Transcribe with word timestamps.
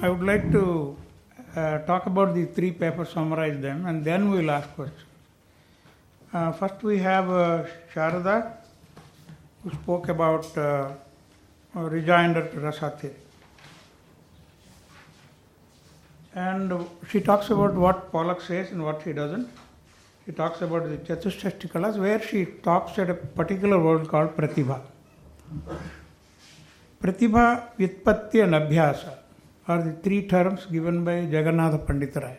I 0.00 0.08
would 0.08 0.22
like 0.22 0.52
to 0.52 0.96
uh, 1.56 1.78
talk 1.78 2.06
about 2.06 2.32
the 2.32 2.44
three 2.44 2.70
papers, 2.70 3.08
summarize 3.08 3.60
them, 3.60 3.84
and 3.86 4.04
then 4.04 4.30
we 4.30 4.38
will 4.38 4.50
ask 4.52 4.72
questions. 4.76 5.02
Uh, 6.32 6.52
first, 6.52 6.80
we 6.84 6.98
have 6.98 7.28
uh, 7.28 7.64
Sharada, 7.92 8.52
who 9.64 9.70
spoke 9.70 10.08
about 10.08 10.56
uh, 10.56 10.92
rejoinder 11.74 12.46
to 12.46 12.60
rasa 12.60 12.90
theory. 12.90 13.14
And 16.36 16.86
she 17.10 17.20
talks 17.20 17.50
about 17.50 17.74
what 17.74 18.12
Pollock 18.12 18.40
says 18.40 18.70
and 18.70 18.84
what 18.84 19.02
he 19.02 19.12
doesn't. 19.12 19.48
She 20.26 20.30
talks 20.30 20.62
about 20.62 20.88
the 20.88 20.98
Chatushashti 20.98 21.98
where 21.98 22.22
she 22.22 22.44
talks 22.44 22.96
at 23.00 23.10
a 23.10 23.14
particular 23.14 23.80
word 23.80 24.06
called 24.06 24.36
Pratibha. 24.36 24.80
Pratibha, 27.02 27.76
Vyutpatti 27.76 28.44
and 28.44 28.54
are 29.68 29.82
the 29.82 29.92
three 29.92 30.26
terms 30.26 30.66
given 30.66 31.04
by 31.04 31.26
Jagannatha 31.34 31.86
Panditaraya. 31.86 32.38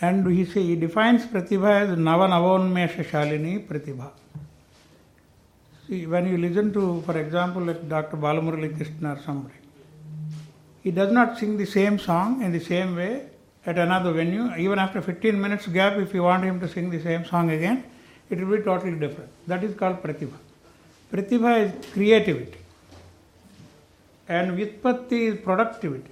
And 0.00 0.26
he, 0.30 0.44
say, 0.44 0.62
he 0.62 0.76
defines 0.76 1.24
Pratibha 1.24 1.82
as 1.82 1.90
Nava 1.96 2.28
Navonmesha 2.28 3.04
Shalini 3.04 3.66
Pratibha. 3.66 4.10
See, 5.88 6.04
when 6.06 6.26
you 6.26 6.36
listen 6.36 6.72
to, 6.72 7.00
for 7.02 7.16
example, 7.16 7.62
like 7.62 7.88
Dr. 7.88 8.16
Balamurali 8.16 8.76
Krishna 8.76 9.14
or 9.14 9.20
somebody, 9.24 9.54
he 10.82 10.90
does 10.90 11.12
not 11.12 11.38
sing 11.38 11.56
the 11.56 11.64
same 11.64 11.98
song 11.98 12.42
in 12.42 12.52
the 12.52 12.60
same 12.60 12.96
way 12.96 13.26
at 13.64 13.78
another 13.78 14.12
venue. 14.12 14.54
Even 14.56 14.78
after 14.78 15.00
15 15.00 15.40
minutes 15.40 15.66
gap, 15.68 15.96
if 15.96 16.12
you 16.12 16.24
want 16.24 16.44
him 16.44 16.58
to 16.60 16.68
sing 16.68 16.90
the 16.90 17.00
same 17.00 17.24
song 17.24 17.50
again, 17.50 17.84
it 18.28 18.40
will 18.40 18.56
be 18.56 18.62
totally 18.64 18.98
different. 18.98 19.30
That 19.46 19.62
is 19.62 19.74
called 19.74 20.02
Pratibha. 20.02 20.36
Pratibha 21.12 21.66
is 21.66 21.92
creativity. 21.92 22.58
And 24.28 24.58
Vyutpatti 24.58 25.32
is 25.32 25.40
productivity. 25.40 26.10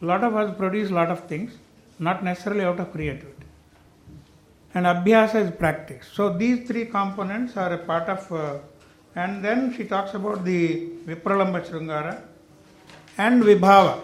Lot 0.00 0.24
of 0.24 0.36
us 0.36 0.56
produce 0.56 0.90
a 0.90 0.94
lot 0.94 1.10
of 1.10 1.26
things, 1.26 1.52
not 1.98 2.22
necessarily 2.22 2.64
out 2.64 2.80
of 2.80 2.92
creativity. 2.92 3.32
And 4.74 4.84
Abhyasa 4.86 5.36
is 5.46 5.50
practice. 5.50 6.06
So 6.12 6.32
these 6.36 6.66
three 6.66 6.84
components 6.86 7.56
are 7.56 7.72
a 7.72 7.78
part 7.78 8.08
of, 8.08 8.32
uh, 8.32 8.58
and 9.14 9.42
then 9.42 9.74
she 9.74 9.84
talks 9.84 10.14
about 10.14 10.44
the 10.44 10.86
Vipralamba 11.06 12.20
and 13.16 13.42
Vibhava. 13.42 14.00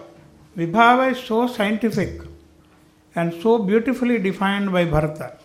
Vibhava 0.57 1.13
is 1.13 1.19
so 1.19 1.47
scientific 1.47 2.23
and 3.15 3.43
so 3.43 3.59
beautifully 3.59 4.19
defined 4.19 4.73
by 4.73 4.85
Bharata 4.87 5.39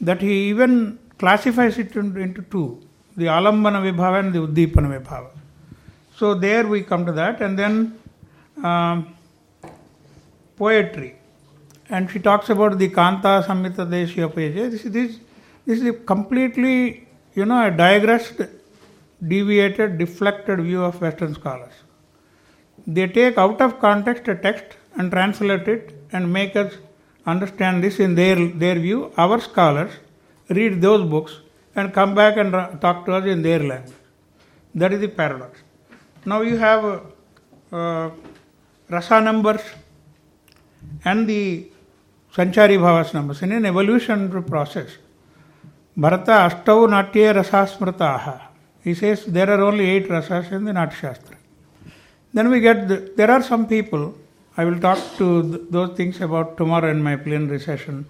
that 0.00 0.22
he 0.22 0.48
even 0.48 0.98
classifies 1.18 1.78
it 1.78 1.94
into 1.94 2.42
two 2.42 2.80
the 3.16 3.26
Alambana 3.26 3.80
Vibhava 3.86 4.20
and 4.20 4.32
the 4.32 4.38
Uddipana 4.38 4.98
Vibhava. 4.98 5.30
So 6.20 6.34
there 6.34 6.66
we 6.66 6.82
come 6.82 7.06
to 7.06 7.12
that, 7.12 7.40
and 7.40 7.58
then 7.58 7.98
um, 8.62 9.16
poetry. 10.58 11.14
And 11.88 12.10
she 12.10 12.18
talks 12.18 12.50
about 12.50 12.78
the 12.78 12.90
Kanta 12.90 13.42
Samhita 13.46 13.86
Deshiya 13.92 14.28
Peja. 14.30 14.70
This, 14.70 14.82
this, 14.82 15.18
this 15.64 15.80
is 15.80 15.86
a 15.86 15.94
completely, 15.94 17.08
you 17.34 17.46
know, 17.46 17.66
a 17.66 17.70
digressed, 17.70 18.42
deviated, 19.26 19.96
deflected 19.96 20.60
view 20.60 20.84
of 20.84 21.00
Western 21.00 21.32
scholars. 21.34 21.72
They 22.86 23.06
take 23.06 23.38
out 23.38 23.62
of 23.62 23.80
context 23.80 24.28
a 24.28 24.34
text 24.34 24.76
and 24.98 25.10
translate 25.10 25.66
it 25.68 25.94
and 26.12 26.30
make 26.30 26.54
us 26.54 26.74
understand 27.24 27.82
this 27.82 27.98
in 27.98 28.14
their, 28.14 28.36
their 28.46 28.74
view. 28.74 29.10
Our 29.16 29.40
scholars 29.40 29.92
read 30.50 30.82
those 30.82 31.08
books 31.08 31.40
and 31.74 31.94
come 31.94 32.14
back 32.14 32.36
and 32.36 32.52
talk 32.82 33.06
to 33.06 33.14
us 33.14 33.24
in 33.24 33.40
their 33.40 33.60
language. 33.60 33.94
That 34.74 34.92
is 34.92 35.00
the 35.00 35.08
paradox. 35.08 35.62
Now 36.24 36.42
you 36.42 36.58
have 36.58 37.02
uh, 37.72 38.10
rasa 38.88 39.20
numbers 39.20 39.62
and 41.04 41.26
the 41.26 41.70
Sanchari 42.34 42.76
Bhavas 42.78 43.14
numbers. 43.14 43.42
In 43.42 43.52
an 43.52 43.64
evolutionary 43.64 44.42
process, 44.42 44.98
Bharata 45.96 46.48
Ashtau 46.48 46.88
Natya 46.88 47.34
Rasasmritaha. 47.34 48.42
He 48.84 48.94
says 48.94 49.24
there 49.26 49.50
are 49.50 49.62
only 49.62 49.88
eight 49.88 50.08
rasas 50.08 50.52
in 50.52 50.64
the 50.64 50.72
Natya 50.72 50.96
Shastra. 50.96 51.36
Then 52.32 52.50
we 52.50 52.60
get, 52.60 52.86
the, 52.86 53.12
there 53.16 53.30
are 53.30 53.42
some 53.42 53.66
people, 53.66 54.14
I 54.56 54.64
will 54.64 54.78
talk 54.78 54.98
to 55.18 55.42
th- 55.42 55.62
those 55.70 55.96
things 55.96 56.20
about 56.20 56.56
tomorrow 56.56 56.90
in 56.90 57.02
my 57.02 57.16
plenary 57.16 57.60
session, 57.60 58.06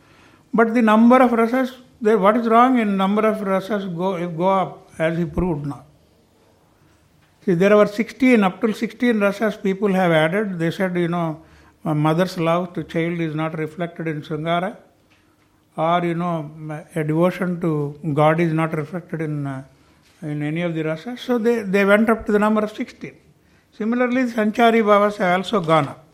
but 0.53 0.75
the 0.75 0.83
number 0.83 1.17
of 1.23 1.31
rasas, 1.31 1.75
there, 2.01 2.19
what 2.19 2.37
is 2.37 2.47
wrong 2.47 2.79
in 2.79 2.97
number 2.97 3.27
of 3.27 3.39
rasas 3.39 3.97
go, 3.97 4.29
go 4.29 4.49
up 4.49 4.91
as 4.99 5.17
he 5.17 5.25
proved 5.25 5.67
now. 5.67 5.85
See, 7.45 7.55
there 7.55 7.75
were 7.77 7.87
16, 7.87 8.45
up 8.45 8.61
to 8.61 8.73
16 8.73 9.15
rasas 9.15 9.63
people 9.63 9.93
have 9.95 10.13
added. 10.13 10.59
They 10.59 10.71
said, 10.71 10.97
you 10.97 11.09
know, 11.09 11.43
mother's 11.85 12.37
love 12.39 12.75
to 12.75 12.85
child 12.85 13.19
is 13.21 13.35
not 13.35 13.59
reflected 13.59 14.09
in 14.09 14.21
Sringara, 14.21 14.77
or, 15.77 16.05
you 16.05 16.15
know, 16.15 16.51
a 16.95 17.03
devotion 17.03 17.59
to 17.63 17.99
God 18.13 18.41
is 18.41 18.53
not 18.53 18.77
reflected 18.77 19.23
in, 19.23 19.47
uh, 19.47 19.65
in 20.21 20.43
any 20.43 20.61
of 20.61 20.75
the 20.75 20.83
rasas. 20.83 21.19
So 21.21 21.39
they, 21.39 21.63
they 21.63 21.87
went 21.87 22.11
up 22.11 22.27
to 22.27 22.33
the 22.33 22.39
number 22.39 22.63
of 22.63 22.73
16. 22.73 23.17
Similarly, 23.73 24.25
Sanchari 24.25 24.83
Bhavas 24.83 25.17
have 25.17 25.39
also 25.39 25.61
gone 25.61 25.89
up. 25.89 26.05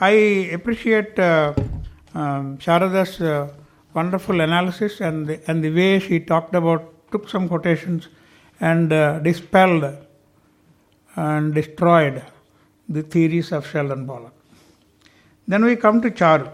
I 0.00 0.10
appreciate 0.54 1.18
uh, 1.18 1.52
um, 2.14 2.56
Sharada's 2.56 3.20
uh, 3.20 3.52
wonderful 3.92 4.40
analysis 4.40 5.02
and 5.02 5.26
the, 5.26 5.50
and 5.50 5.62
the 5.62 5.70
way 5.70 5.98
she 5.98 6.20
talked 6.20 6.54
about, 6.54 7.10
took 7.12 7.28
some 7.28 7.48
quotations 7.48 8.08
and 8.60 8.90
uh, 8.92 9.18
dispelled 9.18 9.84
and 11.16 11.54
destroyed 11.54 12.22
the 12.88 13.02
theories 13.02 13.52
of 13.52 13.66
Sheldon 13.66 14.06
Pollock. 14.06 14.34
Then 15.46 15.64
we 15.64 15.76
come 15.76 16.00
to 16.02 16.10
Charu. 16.10 16.52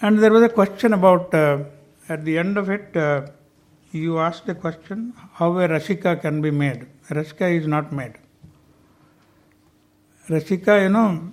And 0.00 0.18
there 0.18 0.32
was 0.32 0.42
a 0.42 0.48
question 0.48 0.92
about, 0.92 1.34
uh, 1.34 1.64
at 2.08 2.24
the 2.24 2.38
end 2.38 2.56
of 2.56 2.70
it, 2.70 2.96
uh, 2.96 3.26
you 3.92 4.18
asked 4.18 4.48
a 4.48 4.54
question 4.54 5.12
how 5.34 5.58
a 5.58 5.68
Rasika 5.68 6.20
can 6.20 6.40
be 6.40 6.50
made. 6.50 6.86
Rasika 7.08 7.56
is 7.58 7.66
not 7.66 7.92
made. 7.92 8.14
Rasika, 10.28 10.82
you 10.82 10.88
know, 10.90 11.32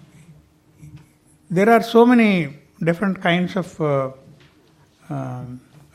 there 1.50 1.70
are 1.70 1.84
so 1.84 2.06
many 2.06 2.58
different 2.84 3.22
kinds 3.22 3.56
of 3.56 3.82
uh, 3.82 4.12
uh, 5.10 5.44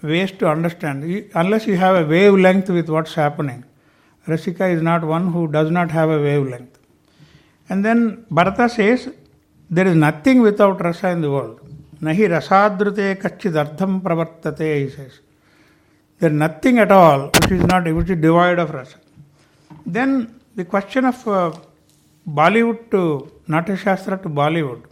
ways 0.02 0.32
to 0.32 0.48
understand. 0.48 1.28
Unless 1.34 1.66
you 1.66 1.76
have 1.76 1.96
a 1.96 2.08
wavelength 2.08 2.68
with 2.70 2.88
what's 2.88 3.14
happening, 3.14 3.64
Rasika 4.26 4.72
is 4.74 4.82
not 4.82 5.04
one 5.04 5.32
who 5.32 5.48
does 5.48 5.70
not 5.70 5.90
have 5.90 6.10
a 6.10 6.20
wavelength. 6.20 6.78
And 7.68 7.84
then 7.84 8.26
Bharata 8.30 8.68
says, 8.68 9.08
there 9.70 9.86
is 9.86 9.94
nothing 9.94 10.40
without 10.40 10.82
rasa 10.82 11.08
in 11.10 11.20
the 11.20 11.30
world. 11.30 11.60
Nahi 12.02 12.28
rasadrute 12.28 13.16
kachidardham 13.22 14.02
pravartate, 14.02 14.84
he 14.84 14.90
says. 14.90 15.20
There 16.18 16.30
is 16.30 16.36
nothing 16.36 16.78
at 16.78 16.90
all 16.90 17.26
which 17.28 17.52
is 17.52 17.64
not 17.64 17.84
which 17.84 18.10
is 18.10 18.20
devoid 18.20 18.58
of 18.58 18.70
rasa. 18.70 18.98
Then 19.86 20.40
the 20.56 20.64
question 20.64 21.04
of 21.04 21.26
uh, 21.28 21.52
Bollywood 22.28 22.90
to 22.90 23.30
Natya 23.48 23.76
Shastra 23.76 24.18
to 24.18 24.28
Bollywood. 24.28 24.82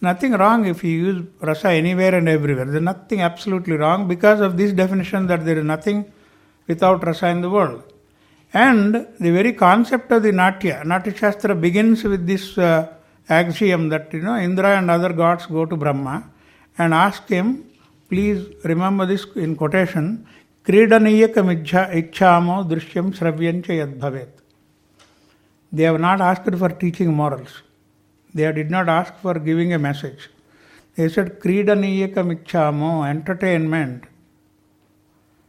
Nothing 0.00 0.32
wrong 0.32 0.66
if 0.66 0.84
you 0.84 0.90
use 0.90 1.26
rasa 1.40 1.70
anywhere 1.70 2.14
and 2.14 2.28
everywhere. 2.28 2.66
There 2.66 2.76
is 2.76 2.82
nothing 2.82 3.20
absolutely 3.22 3.76
wrong 3.76 4.08
because 4.08 4.40
of 4.40 4.56
this 4.56 4.72
definition 4.72 5.26
that 5.28 5.44
there 5.44 5.58
is 5.58 5.64
nothing 5.64 6.12
without 6.66 7.04
rasa 7.06 7.28
in 7.28 7.40
the 7.40 7.48
world. 7.48 7.92
And 8.52 8.94
the 9.18 9.30
very 9.30 9.52
concept 9.52 10.10
of 10.12 10.22
the 10.22 10.32
Natya, 10.32 10.84
Natya 10.84 11.14
Shastra 11.14 11.54
begins 11.54 12.04
with 12.04 12.26
this 12.26 12.56
uh, 12.56 12.92
axiom 13.28 13.88
that, 13.90 14.12
you 14.12 14.20
know, 14.20 14.36
Indra 14.36 14.78
and 14.78 14.90
other 14.90 15.12
gods 15.12 15.46
go 15.46 15.66
to 15.66 15.76
Brahma 15.76 16.30
and 16.78 16.94
ask 16.94 17.28
him, 17.28 17.68
please 18.08 18.46
remember 18.64 19.04
this 19.04 19.26
in 19.34 19.56
quotation, 19.56 20.26
Kridaniyakam 20.64 21.64
ichchamo 21.64 22.68
drishyam 22.68 23.14
sravyancha 23.16 24.00
yadbhavet. 24.00 24.28
They 25.72 25.84
have 25.84 26.00
not 26.00 26.20
asked 26.20 26.52
for 26.56 26.68
teaching 26.68 27.12
morals. 27.14 27.62
They 28.34 28.50
did 28.52 28.70
not 28.70 28.88
ask 28.88 29.14
for 29.18 29.34
giving 29.38 29.72
a 29.74 29.78
message. 29.78 30.28
They 30.96 31.08
said, 31.08 31.38
kridaniyakamichchamo 31.40 33.08
entertainment, 33.08 34.04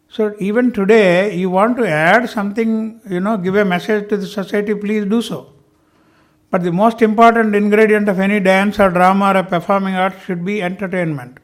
so 0.09 0.35
even 0.39 0.71
today, 0.71 1.35
you 1.35 1.49
want 1.49 1.77
to 1.77 1.87
add 1.87 2.29
something, 2.29 3.01
you 3.09 3.19
know, 3.19 3.37
give 3.37 3.55
a 3.55 3.65
message 3.65 4.07
to 4.09 4.17
the 4.17 4.25
society, 4.25 4.73
please 4.73 5.05
do 5.05 5.21
so. 5.21 5.53
But 6.49 6.63
the 6.63 6.71
most 6.71 7.01
important 7.01 7.53
ingredient 7.55 8.07
of 8.07 8.19
any 8.19 8.39
dance 8.39 8.79
or 8.79 8.89
drama 8.89 9.33
or 9.35 9.43
performing 9.43 9.95
art 9.95 10.15
should 10.25 10.45
be 10.45 10.61
entertainment. 10.61 11.39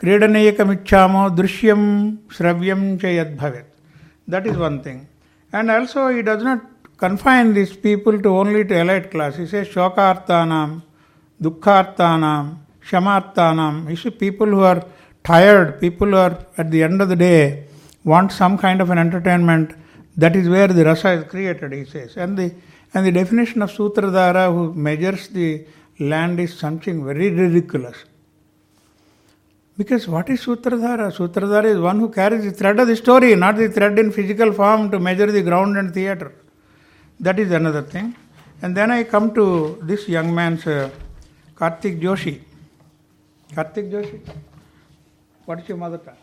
Kridanayakamichamo 0.00 1.36
drishyam 1.36 2.18
sravyam 2.26 2.98
chayad 2.98 3.36
bhavet. 3.36 3.64
That 4.26 4.48
is 4.48 4.56
one 4.56 4.82
thing. 4.82 5.06
And 5.52 5.70
also 5.70 6.08
he 6.08 6.22
does 6.22 6.42
not 6.42 6.60
confine 6.96 7.54
these 7.54 7.76
people 7.76 8.20
to 8.20 8.28
only 8.30 8.64
to 8.64 8.80
elite 8.80 9.12
class. 9.12 9.36
He 9.36 9.46
says 9.46 9.68
shokartanam, 9.68 10.82
dukkhartanam, 11.40 12.58
shamartanam. 12.84 13.88
He 13.88 13.94
says 13.94 14.14
people 14.18 14.48
who 14.48 14.62
are 14.62 14.84
tired, 15.22 15.80
people 15.80 16.08
who 16.08 16.16
are 16.16 16.46
at 16.58 16.72
the 16.72 16.82
end 16.82 17.00
of 17.00 17.08
the 17.08 17.16
day, 17.16 17.68
want 18.04 18.32
some 18.32 18.58
kind 18.58 18.80
of 18.80 18.90
an 18.90 18.98
entertainment. 18.98 19.74
That 20.16 20.36
is 20.36 20.48
where 20.48 20.68
the 20.68 20.84
rasa 20.84 21.12
is 21.12 21.24
created, 21.24 21.72
he 21.72 21.84
says. 21.84 22.16
And 22.16 22.36
the 22.36 22.54
And 22.94 23.06
the 23.06 23.12
definition 23.12 23.62
of 23.62 23.70
Sutradhara 23.70 24.52
who 24.54 24.74
measures 24.74 25.28
the 25.28 25.64
land 25.98 26.38
is 26.44 26.50
something 26.64 27.04
very 27.04 27.30
ridiculous. 27.30 27.96
Because 29.78 30.06
what 30.06 30.28
is 30.28 30.44
Sutradhara? 30.44 31.06
Sutradhara 31.18 31.64
is 31.74 31.80
one 31.80 31.98
who 31.98 32.10
carries 32.10 32.44
the 32.44 32.52
thread 32.52 32.78
of 32.78 32.88
the 32.88 32.96
story, 32.96 33.34
not 33.34 33.56
the 33.56 33.70
thread 33.70 33.98
in 33.98 34.12
physical 34.12 34.52
form 34.52 34.90
to 34.90 34.98
measure 35.00 35.30
the 35.38 35.42
ground 35.42 35.78
and 35.78 35.94
theatre. 35.94 36.34
That 37.18 37.38
is 37.38 37.50
another 37.50 37.82
thing. 37.82 38.14
And 38.60 38.76
then 38.76 38.90
I 38.90 39.04
come 39.04 39.34
to 39.34 39.78
this 39.82 40.06
young 40.06 40.34
man's 40.34 40.66
uh, 40.66 40.90
Karthik 41.56 41.98
Joshi. 42.00 42.42
Kartik 43.54 43.86
Joshi? 43.90 44.20
What 45.46 45.60
is 45.60 45.68
your 45.68 45.78
mother 45.78 45.98
tongue? 45.98 46.21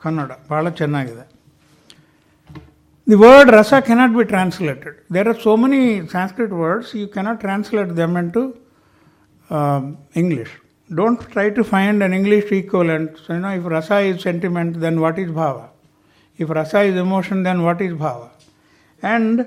Kannada 0.00 0.30
ಭಾಳ 0.50 0.68
ಚೆನ್ನಾಗಿದೆ 0.80 1.24
the 3.06 3.16
word 3.24 3.50
rasa 3.58 3.74
cannot 3.88 4.14
be 4.18 4.24
translated 4.32 4.96
there 5.14 5.28
are 5.32 5.38
so 5.46 5.52
many 5.64 5.82
Sanskrit 6.16 6.52
words 6.62 6.90
you 7.00 7.06
cannot 7.16 7.40
translate 7.46 7.92
them 8.00 8.16
in 8.22 8.30
to 8.38 8.42
English 10.22 10.54
don't 10.90 11.22
try 11.32 11.46
to 11.58 11.62
find 11.74 12.02
an 12.06 12.14
English 12.20 12.50
equivalent 12.60 13.12
so 13.24 13.30
you 13.36 13.40
know 13.46 13.52
if 13.60 13.68
rasa 13.76 13.90
is 14.10 14.18
sentiment 14.28 14.74
then 14.86 14.98
what 15.06 15.20
is 15.24 15.32
bhava 15.42 15.56
if 16.38 16.52
rasa 16.60 16.74
is 16.90 16.98
emotion 17.06 17.40
then 17.48 17.62
what 17.68 17.82
is 17.88 17.96
bhava 18.06 18.20
and 19.02 19.40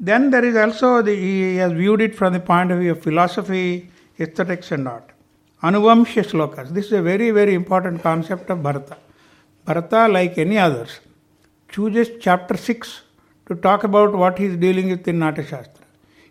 then 0.00 0.30
there 0.30 0.44
is 0.44 0.56
also 0.56 1.02
the, 1.02 1.14
he 1.14 1.56
has 1.56 1.72
viewed 1.72 2.00
it 2.00 2.14
from 2.14 2.32
the 2.32 2.40
point 2.40 2.70
of 2.72 2.78
view 2.78 2.92
of 2.92 3.02
philosophy, 3.02 3.90
aesthetics, 4.18 4.72
and 4.72 4.88
art. 4.88 5.10
Anuvamsha 5.62 6.24
slokas. 6.24 6.70
This 6.70 6.86
is 6.86 6.92
a 6.92 7.02
very, 7.02 7.30
very 7.30 7.52
important 7.52 8.02
concept 8.02 8.48
of 8.48 8.62
Bharata. 8.62 8.96
Bharata, 9.65 10.07
like 10.07 10.37
any 10.37 10.59
others, 10.59 10.99
chooses 11.69 12.09
chapter 12.19 12.55
6 12.55 13.01
to 13.47 13.55
talk 13.55 13.83
about 13.83 14.13
what 14.13 14.37
he 14.37 14.45
is 14.45 14.57
dealing 14.57 14.89
with 14.89 15.07
in 15.07 15.17
Natyashastra. 15.17 15.81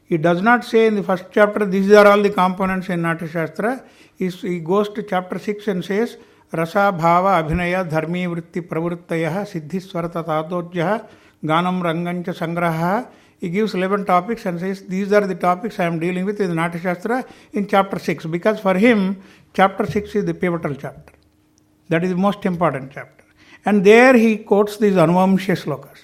He 0.05 0.19
does 0.19 0.41
not 0.41 0.65
say 0.65 0.87
in 0.87 0.95
the 0.95 1.03
first 1.03 1.25
chapter, 1.33 1.65
these 1.67 1.91
are 1.93 2.07
all 2.07 2.23
the 2.23 2.31
components 2.31 2.89
in 2.91 3.03
Natyashastra. 3.03 3.83
He, 4.17 4.61
goes 4.61 4.89
to 4.91 5.03
chapter 5.03 5.39
6 5.39 5.67
and 5.67 5.85
says, 5.85 6.17
Rasa, 6.53 6.95
Bhava, 6.97 7.43
Abhinaya, 7.43 7.89
Dharmi, 7.91 8.29
Vritti, 8.29 8.61
Pravrittaya, 8.61 9.43
Siddhi, 9.45 9.83
Swarata, 9.83 10.25
Tatotya, 10.25 11.09
Ganam, 11.43 11.83
Rangancha, 11.83 12.33
Sangraha. 12.35 13.09
He 13.41 13.51
gives 13.51 13.75
11 13.75 14.05
topics 14.05 14.47
and 14.47 14.61
says, 14.61 14.83
These 14.83 15.13
are 15.13 15.27
the 15.27 15.35
topics 15.35 15.81
I 15.81 15.87
am 15.87 15.99
dealing 15.99 16.25
with 16.25 16.41
in 16.41 16.53
Natyashastra 16.53 17.27
in 17.53 17.67
chapter 17.67 17.99
6. 17.99 18.27
Because 18.27 18.61
for 18.61 18.75
him, 18.75 19.21
chapter 19.53 19.85
6 19.85 20.15
is 20.15 20.25
the 20.25 20.35
pivotal 20.35 20.77
chapter. 20.77 21.13
That 21.89 22.05
is 22.05 22.11
the 22.11 22.17
most 22.17 22.47
important 22.47 22.93
chapter. 22.93 23.24
And 23.65 23.85
there 23.85 24.15
he 24.17 24.39
quotes 24.39 24.77
these 24.77 24.95
Anuvamsha 24.95 25.57
slokas. 25.57 26.01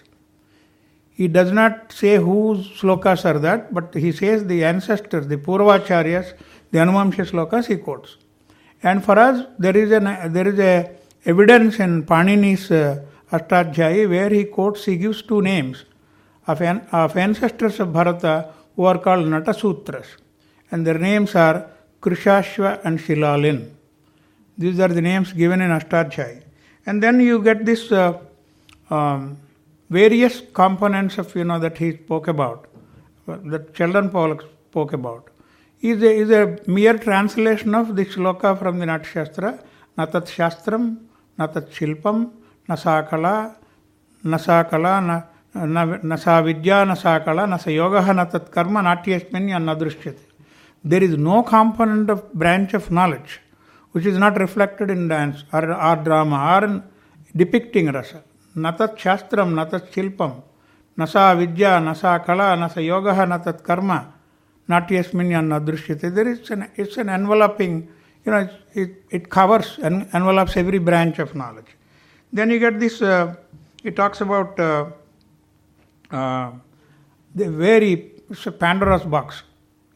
He 1.13 1.29
does 1.29 1.53
not 1.53 1.93
say 1.93 2.17
whose 2.17 2.69
slokas 2.81 3.25
are 3.25 3.39
that, 3.41 3.75
but 3.75 3.95
he 3.95 4.13
says 4.13 4.47
the 4.47 4.65
ancestors, 4.65 5.27
the 5.27 5.37
Purvacharyas, 5.37 6.33
the 6.71 6.79
Anuvamsha 6.79 7.31
slokas 7.31 7.67
he 7.67 7.77
quotes. 7.77 8.17
And 8.83 9.05
for 9.05 9.19
us, 9.19 9.47
there 9.59 9.77
is 9.77 9.93
an 9.93 10.33
there 10.33 10.49
is 10.49 10.59
a 10.59 10.97
evidence 11.27 11.79
in 11.79 12.05
Panini's 12.05 12.71
uh, 12.71 13.05
Ashtadhyayi 13.31 14.09
where 14.09 14.31
he 14.31 14.45
quotes, 14.45 14.85
he 14.87 14.97
gives 14.97 15.23
two 15.23 15.43
names 15.43 15.85
of, 16.47 16.63
an, 16.63 16.87
of 16.91 17.17
ancestors 17.17 17.79
of 17.79 17.93
Bharata 17.93 18.53
who 18.75 18.85
are 18.85 18.99
called 18.99 19.27
Natasutras. 19.27 20.07
And 20.71 20.87
their 20.87 20.99
names 20.99 21.35
are 21.35 21.71
Krishashva 22.01 22.81
and 22.85 22.99
Shilalin. 22.99 23.71
These 24.57 24.81
are 24.81 24.89
the 24.89 25.03
names 25.03 25.33
given 25.33 25.61
in 25.61 25.71
Ashtadhyayi 25.71 26.45
And 26.90 27.02
then 27.02 27.20
you 27.20 27.42
get 27.42 27.66
this 27.66 27.92
uh, 27.92 28.20
um, 28.90 29.38
various 29.90 30.42
components 30.54 31.18
of 31.18 31.36
you 31.36 31.44
know 31.44 31.60
that 31.60 31.78
he 31.78 31.98
spoke 31.98 32.28
about, 32.28 32.68
that 33.28 33.76
Sheldon 33.76 34.10
Pollock 34.10 34.46
spoke 34.70 34.94
about, 34.94 35.30
is 35.82 36.02
a, 36.04 36.12
is 36.12 36.30
a 36.30 36.60
mere 36.68 36.98
translation 36.98 37.76
of 37.76 37.96
the 37.96 38.06
shloka 38.06 38.58
from 38.58 38.80
the 38.80 38.86
Natyashastra, 38.86 39.60
Natat 39.98 40.28
Shastram, 40.28 40.98
Natat 41.40 41.70
Shilpam, 41.70 42.32
Nasakala, 42.68 43.56
Nasakala, 44.24 45.06
na, 45.06 45.24
न 45.56 46.16
सा 46.20 46.40
विद्या 46.40 46.84
न 46.84 46.94
सा 47.00 47.18
कला 47.26 47.46
न 47.46 47.58
स 47.58 47.68
योग 47.68 47.96
न 47.96 48.24
तत्कर्म 48.32 48.80
नाट्यस्मिन् 48.88 49.52
न 49.64 49.74
दृश्यते 49.80 50.90
there 50.90 51.04
is 51.04 51.16
no 51.16 51.42
component 51.48 52.10
of 52.10 52.24
branch 52.34 52.74
of 52.74 52.92
knowledge 52.92 53.40
which 53.93 54.07
is 54.07 54.19
not 54.19 54.39
reflected 54.39 54.91
in 54.91 55.09
dance 55.09 55.45
or, 55.53 55.73
or 55.73 55.97
drama 55.97 56.59
or 56.61 56.65
in 56.65 56.83
depicting 57.35 57.93
rasa. 57.93 58.23
Natat 58.57 58.97
shastram, 58.97 59.53
natat 59.53 59.91
shilpam, 59.91 60.43
nasa 60.99 61.37
vidya, 61.39 61.81
nasa 61.81 62.25
kala, 62.25 62.57
nasa 62.57 62.85
yoga, 62.85 63.11
natat 63.11 63.63
karma, 63.63 64.13
natyasminya 64.69 65.41
nadrishyate. 65.43 66.15
There 66.15 66.29
is 66.29 66.51
an, 66.51 66.71
it's 66.77 66.97
an 66.97 67.09
enveloping, 67.09 67.89
you 68.25 68.33
know, 68.33 68.49
it, 68.75 69.05
it 69.11 69.31
covers 69.31 69.79
and 69.83 70.09
envelops 70.13 70.57
every 70.57 70.79
branch 70.79 71.19
of 71.19 71.35
knowledge. 71.35 71.77
Then 72.33 72.51
you 72.51 72.59
get 72.59 72.79
this, 72.79 73.03
uh, 73.03 73.35
it 73.83 73.97
talks 73.97 74.21
about 74.21 74.59
uh, 74.59 74.91
uh, 76.11 76.53
the 77.35 77.51
very 77.51 78.13
Pandora's 78.59 79.03
box. 79.03 79.43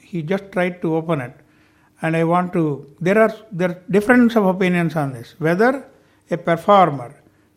He 0.00 0.22
just 0.22 0.50
tried 0.52 0.80
to 0.82 0.96
open 0.96 1.20
it 1.20 1.34
and 2.04 2.14
I 2.20 2.24
want 2.32 2.52
to. 2.52 2.64
There 3.00 3.18
are 3.24 3.34
there 3.50 3.70
are 3.70 3.78
difference 3.96 4.36
of 4.36 4.44
opinions 4.54 4.94
on 5.02 5.12
this. 5.16 5.34
Whether 5.38 5.72
a 6.30 6.36
performer 6.36 7.10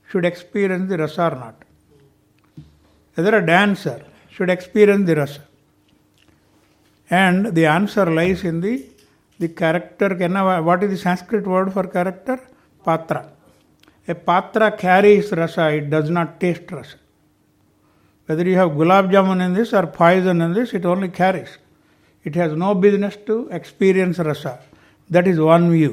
should 0.10 0.26
experience 0.32 0.88
the 0.92 0.98
rasa 1.04 1.24
or 1.32 1.36
not. 1.44 1.56
Whether 3.16 3.34
a 3.40 3.46
dancer 3.46 4.00
should 4.30 4.50
experience 4.50 5.06
the 5.06 5.18
rasa. 5.18 5.42
And 7.10 7.54
the 7.58 7.66
answer 7.66 8.06
lies 8.20 8.46
in 8.46 8.62
the 8.62 8.76
the 9.38 9.50
character. 9.50 10.10
What 10.70 10.84
is 10.84 10.92
the 10.92 10.98
Sanskrit 10.98 11.46
word 11.46 11.74
for 11.74 11.86
character? 11.98 12.40
Patra. 12.86 13.30
A 14.08 14.16
patra 14.16 14.72
carries 14.72 15.30
rasa; 15.34 15.72
it 15.80 15.90
does 15.90 16.10
not 16.10 16.40
taste 16.40 16.72
rasa. 16.72 16.98
Whether 18.28 18.46
you 18.48 18.56
have 18.56 18.72
gulab 18.72 19.12
jamun 19.12 19.46
in 19.46 19.54
this 19.54 19.74
or 19.74 19.88
poison 19.88 20.42
in 20.42 20.54
this, 20.54 20.74
it 20.74 20.86
only 20.86 21.10
carries. 21.10 21.58
It 22.28 22.36
has 22.36 22.52
no 22.64 22.70
business 22.86 23.16
to 23.28 23.36
experience 23.58 24.20
rasa. 24.20 24.60
That 25.10 25.28
is 25.32 25.40
one 25.40 25.72
view. 25.72 25.92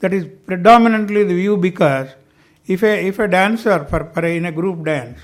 That 0.00 0.12
is 0.12 0.26
predominantly 0.46 1.22
the 1.24 1.34
view 1.34 1.56
because 1.56 2.08
if 2.66 2.82
a, 2.82 3.06
if 3.06 3.18
a 3.18 3.28
dancer 3.28 3.78
for, 3.90 4.04
for 4.12 4.24
a, 4.24 4.36
in 4.36 4.44
a 4.44 4.52
group 4.52 4.84
dance 4.84 5.20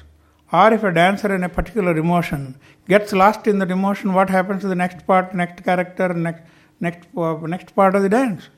or 0.51 0.73
if 0.73 0.85
a 0.85 0.93
dancer 0.93 1.35
in 1.35 1.45
a 1.45 1.49
particular 1.49 1.95
emotion 1.97 2.55
gets 2.89 3.13
lost 3.13 3.47
in 3.47 3.59
that 3.59 3.71
emotion, 3.71 4.15
what 4.15 4.31
happens 4.31 4.63
to 4.63 4.69
the 4.69 4.81
next 4.85 5.07
part, 5.07 5.35
next 5.35 5.63
character, 5.63 6.15
next, 6.15 6.43
next, 6.81 7.07
uh, 7.17 7.35
next 7.55 7.75
part 7.75 7.95
of 7.95 8.03
the 8.03 8.09
dance? 8.09 8.49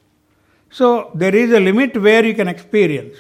So 0.71 1.11
there 1.15 1.35
is 1.35 1.53
a 1.53 1.59
limit 1.59 2.01
where 2.01 2.25
you 2.25 2.35
can 2.35 2.47
experience. 2.47 3.17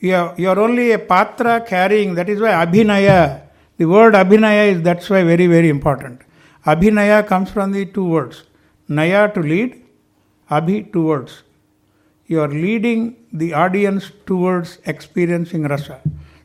You 0.00 0.14
are, 0.16 0.34
you 0.36 0.48
are 0.48 0.58
only 0.58 0.90
a 0.92 0.98
patra 0.98 1.60
carrying, 1.60 2.14
that 2.16 2.28
is 2.28 2.40
why 2.40 2.50
abhinaya 2.50 3.48
the 3.78 3.84
word 3.84 4.14
abhinaya 4.14 4.72
is 4.72 4.82
that's 4.82 5.08
why 5.08 5.22
very, 5.22 5.46
very 5.46 5.68
important. 5.68 6.22
Abhinaya 6.66 7.26
comes 7.26 7.50
from 7.50 7.72
the 7.72 7.86
two 7.86 8.04
words. 8.04 8.44
Naya 8.88 9.32
to 9.32 9.40
lead, 9.40 9.84
abhi 10.50 10.92
two 10.92 11.04
words. 11.04 11.42
You 12.26 12.40
are 12.40 12.48
leading 12.48 13.16
the 13.32 13.54
audience 13.54 14.10
towards 14.26 14.78
experiencing 14.84 15.62
rasa. 15.62 16.00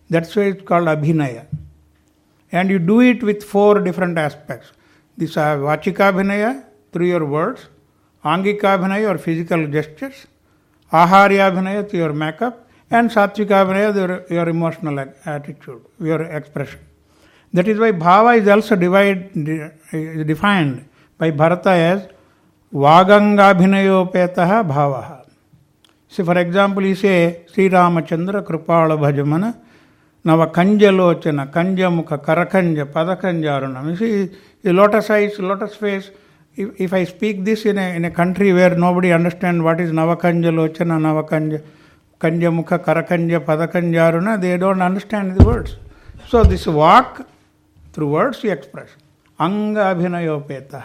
That's 0.10 0.36
why 0.36 0.44
it's 0.44 0.64
called 0.64 0.88
abhinaya. 0.88 1.46
And 2.52 2.70
you 2.70 2.80
do 2.80 3.02
it 3.02 3.24
with 3.24 3.44
four 3.44 3.80
different 3.82 4.18
aspects. 4.18 4.72
These 5.18 5.38
are 5.38 5.58
uh, 5.58 5.78
vachika 5.78 6.12
abhinaya 6.12 6.64
through 6.92 7.08
your 7.08 7.26
words, 7.26 7.68
angika 8.24 8.78
abhinaya 8.78 9.14
or 9.14 9.18
physical 9.18 9.68
gestures, 9.68 10.28
aharya 10.92 11.52
abhinaya 11.52 11.90
through 11.90 12.00
your 12.00 12.14
makeup, 12.14 12.68
and 12.90 13.10
satvika 13.10 13.66
abhinaya 13.66 13.96
your, 13.96 14.26
your 14.30 14.50
emotional 14.50 15.00
uh, 15.00 15.06
attitude, 15.26 15.84
your 16.00 16.22
expression. 16.24 16.80
That 17.54 17.68
is 17.68 17.78
why 17.78 17.92
bhava 17.92 18.38
is 18.40 18.48
also 18.48 18.76
divide, 18.76 19.34
defined 20.28 20.86
by 21.18 21.32
Bharata 21.32 21.70
as 21.70 22.08
vagangabhinayopetaha 22.74 24.68
bhavaha. 24.68 25.26
So, 26.08 26.26
for 26.26 26.38
example, 26.38 26.86
you 26.86 26.96
say 26.96 27.46
Sri 27.52 27.70
Ramachandra 27.70 28.44
Kripala 28.44 28.98
Bhajamana 28.98 29.56
Nava 30.26 30.52
Kanjalochana, 30.54 31.52
Kanjamukha, 31.52 32.24
Karakanja, 32.24 32.86
Padakanjarunam. 32.86 33.90
You 33.90 33.98
see, 33.98 34.38
the 34.64 34.72
lotus 34.72 35.10
eyes, 35.10 35.38
lotus 35.38 35.76
face. 35.76 36.12
If, 36.56 36.80
if 36.80 36.94
I 36.94 37.04
speak 37.04 37.44
this 37.44 37.66
in 37.66 37.78
a, 37.78 37.96
in 37.96 38.06
a 38.06 38.12
country 38.12 38.54
where 38.54 38.76
nobody 38.76 39.12
understands 39.12 39.62
what 39.62 39.82
is 39.82 39.92
Navakanjalochana, 39.92 40.78
Navakanja, 40.78 41.62
Kanjamukha, 42.20 42.80
Karakanja, 42.84 43.40
Padakanjaruna, 43.44 44.40
they 44.40 44.58
don't 44.58 44.82
understand 44.82 45.36
the 45.36 45.44
words. 45.44 45.76
So, 46.30 46.44
this 46.44 46.68
walk 46.68 47.28
through 47.94 48.10
words 48.10 48.44
you 48.44 48.52
express. 48.52 48.90
Anga 49.40 49.82
abhinayopeta. 49.94 50.84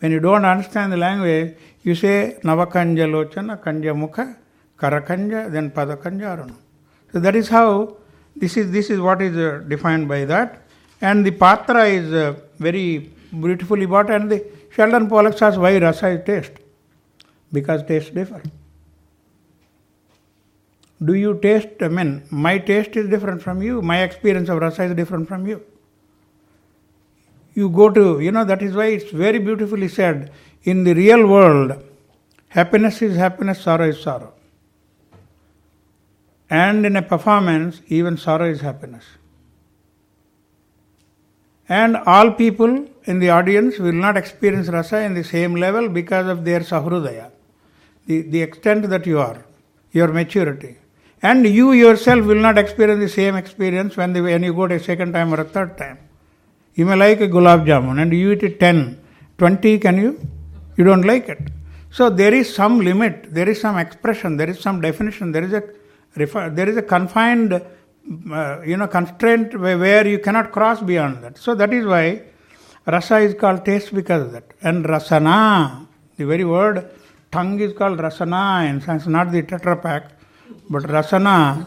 When 0.00 0.12
you 0.12 0.20
don't 0.20 0.44
understand 0.44 0.92
the 0.92 0.96
language, 0.96 1.56
you 1.82 1.94
say 1.94 2.38
Navakanja 2.42 3.06
Lochana, 3.06 3.62
Kanja 3.62 3.94
Mukha, 3.94 4.36
Karakanja, 4.78 5.52
then 5.52 5.70
Padakanja 5.70 6.36
Aruna. 6.36 6.54
So 7.12 7.20
that 7.20 7.36
is 7.36 7.48
how 7.48 7.96
this 8.34 8.56
is 8.56 8.70
this 8.70 8.88
is 8.88 9.00
what 9.00 9.20
is 9.20 9.36
uh, 9.36 9.62
defined 9.68 10.08
by 10.08 10.24
that. 10.24 10.62
And 11.02 11.24
the 11.24 11.30
patra 11.30 11.84
is 11.86 12.12
uh, 12.12 12.34
very 12.58 13.10
beautifully 13.30 13.86
bought, 13.86 14.10
and 14.10 14.30
the 14.30 14.44
Sheldon 14.70 15.08
Pollock 15.08 15.36
says 15.36 15.58
why 15.58 15.78
rasa 15.78 16.08
is 16.08 16.24
taste. 16.24 16.52
Because 17.52 17.82
tastes 17.82 18.10
differ. 18.10 18.42
Do 21.02 21.14
you 21.14 21.38
taste? 21.40 21.68
I 21.80 21.88
mean, 21.88 22.22
my 22.30 22.58
taste 22.58 22.96
is 22.96 23.08
different 23.08 23.42
from 23.42 23.62
you. 23.62 23.82
My 23.82 24.02
experience 24.02 24.48
of 24.48 24.58
rasa 24.58 24.84
is 24.84 24.94
different 24.94 25.28
from 25.28 25.46
you. 25.46 25.62
You 27.54 27.68
go 27.68 27.90
to, 27.90 28.20
you 28.20 28.30
know, 28.30 28.44
that 28.44 28.62
is 28.62 28.74
why 28.74 28.86
it's 28.86 29.10
very 29.10 29.38
beautifully 29.38 29.88
said 29.88 30.30
in 30.62 30.84
the 30.84 30.94
real 30.94 31.26
world, 31.26 31.82
happiness 32.48 33.02
is 33.02 33.16
happiness, 33.16 33.60
sorrow 33.60 33.88
is 33.88 34.00
sorrow. 34.00 34.34
And 36.48 36.84
in 36.84 36.96
a 36.96 37.02
performance, 37.02 37.80
even 37.88 38.16
sorrow 38.16 38.50
is 38.50 38.60
happiness. 38.60 39.04
And 41.68 41.96
all 41.96 42.32
people 42.32 42.88
in 43.04 43.20
the 43.20 43.30
audience 43.30 43.78
will 43.78 43.92
not 43.92 44.16
experience 44.16 44.68
rasa 44.68 45.02
in 45.02 45.14
the 45.14 45.22
same 45.22 45.54
level 45.54 45.88
because 45.88 46.26
of 46.26 46.44
their 46.44 46.60
sahrudaya, 46.60 47.30
the, 48.06 48.22
the 48.22 48.42
extent 48.42 48.88
that 48.90 49.06
you 49.06 49.20
are, 49.20 49.46
your 49.92 50.08
maturity. 50.08 50.76
And 51.22 51.46
you 51.46 51.72
yourself 51.72 52.24
will 52.26 52.40
not 52.40 52.58
experience 52.58 53.00
the 53.00 53.08
same 53.08 53.36
experience 53.36 53.96
when, 53.96 54.12
the, 54.12 54.20
when 54.20 54.42
you 54.42 54.52
go 54.52 54.66
to 54.66 54.74
a 54.74 54.80
second 54.80 55.12
time 55.12 55.32
or 55.32 55.40
a 55.40 55.44
third 55.44 55.78
time. 55.78 55.98
You 56.80 56.86
may 56.86 56.96
like 56.96 57.20
a 57.20 57.28
gulab 57.28 57.66
jamun 57.66 58.00
and 58.00 58.10
you 58.10 58.32
eat 58.32 58.42
it 58.42 58.58
10, 58.58 58.98
20, 59.36 59.78
can 59.80 59.98
you? 59.98 60.18
You 60.78 60.84
don't 60.84 61.02
like 61.02 61.28
it. 61.28 61.42
So 61.90 62.08
there 62.08 62.32
is 62.32 62.54
some 62.54 62.80
limit, 62.80 63.34
there 63.34 63.46
is 63.50 63.60
some 63.60 63.76
expression, 63.76 64.38
there 64.38 64.48
is 64.48 64.60
some 64.60 64.80
definition, 64.80 65.30
there 65.30 65.44
is 65.44 65.52
a 65.52 65.62
there 66.58 66.68
is 66.70 66.78
a 66.78 66.82
confined, 66.82 67.52
uh, 67.52 68.62
you 68.64 68.78
know, 68.78 68.88
constraint 68.88 69.60
where 69.60 70.06
you 70.06 70.20
cannot 70.20 70.52
cross 70.52 70.80
beyond 70.80 71.22
that. 71.22 71.36
So 71.36 71.54
that 71.54 71.70
is 71.74 71.84
why 71.84 72.22
rasa 72.86 73.18
is 73.18 73.34
called 73.34 73.66
taste 73.66 73.94
because 73.94 74.22
of 74.22 74.32
that. 74.32 74.46
And 74.62 74.86
rasana, 74.86 75.86
the 76.16 76.24
very 76.24 76.44
word 76.44 76.90
tongue 77.30 77.60
is 77.60 77.74
called 77.74 77.98
rasana 77.98 78.70
in 78.70 78.80
sense, 78.80 79.06
not 79.06 79.30
the 79.30 79.42
Tetra 79.42 79.82
Pak, 79.82 80.12
but 80.70 80.84
rasana. 80.84 81.66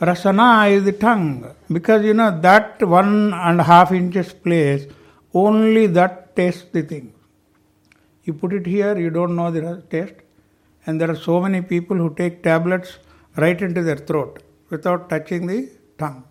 Rasana 0.00 0.70
is 0.70 0.84
the 0.84 0.92
tongue 0.92 1.54
because 1.72 2.04
you 2.04 2.12
know 2.12 2.38
that 2.40 2.82
one 2.82 3.32
and 3.32 3.60
a 3.60 3.64
half 3.64 3.92
inches 3.92 4.32
place, 4.32 4.86
only 5.32 5.86
that 5.86 6.36
tastes 6.36 6.66
the 6.72 6.82
thing. 6.82 7.14
You 8.24 8.34
put 8.34 8.52
it 8.52 8.66
here, 8.66 8.98
you 8.98 9.10
don't 9.10 9.34
know 9.34 9.50
the 9.50 9.82
taste. 9.88 10.14
And 10.84 11.00
there 11.00 11.10
are 11.10 11.16
so 11.16 11.40
many 11.40 11.62
people 11.62 11.96
who 11.96 12.14
take 12.14 12.42
tablets 12.42 12.98
right 13.36 13.60
into 13.60 13.82
their 13.82 13.96
throat 13.96 14.42
without 14.70 15.08
touching 15.08 15.46
the 15.46 15.70
tongue. 15.98 16.24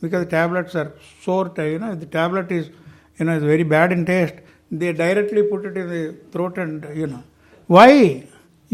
Because 0.00 0.24
the 0.24 0.30
tablets 0.30 0.74
are 0.74 0.94
sour, 1.22 1.52
you 1.58 1.78
know, 1.78 1.94
the 1.94 2.06
tablet 2.06 2.50
is, 2.50 2.70
you 3.18 3.26
know, 3.26 3.36
is 3.36 3.42
very 3.42 3.64
bad 3.64 3.92
in 3.92 4.06
taste. 4.06 4.34
They 4.70 4.92
directly 4.92 5.42
put 5.42 5.66
it 5.66 5.76
in 5.76 5.88
the 5.88 6.16
throat 6.32 6.56
and, 6.56 6.86
you 6.96 7.06
know. 7.06 7.22
Why? 7.66 8.26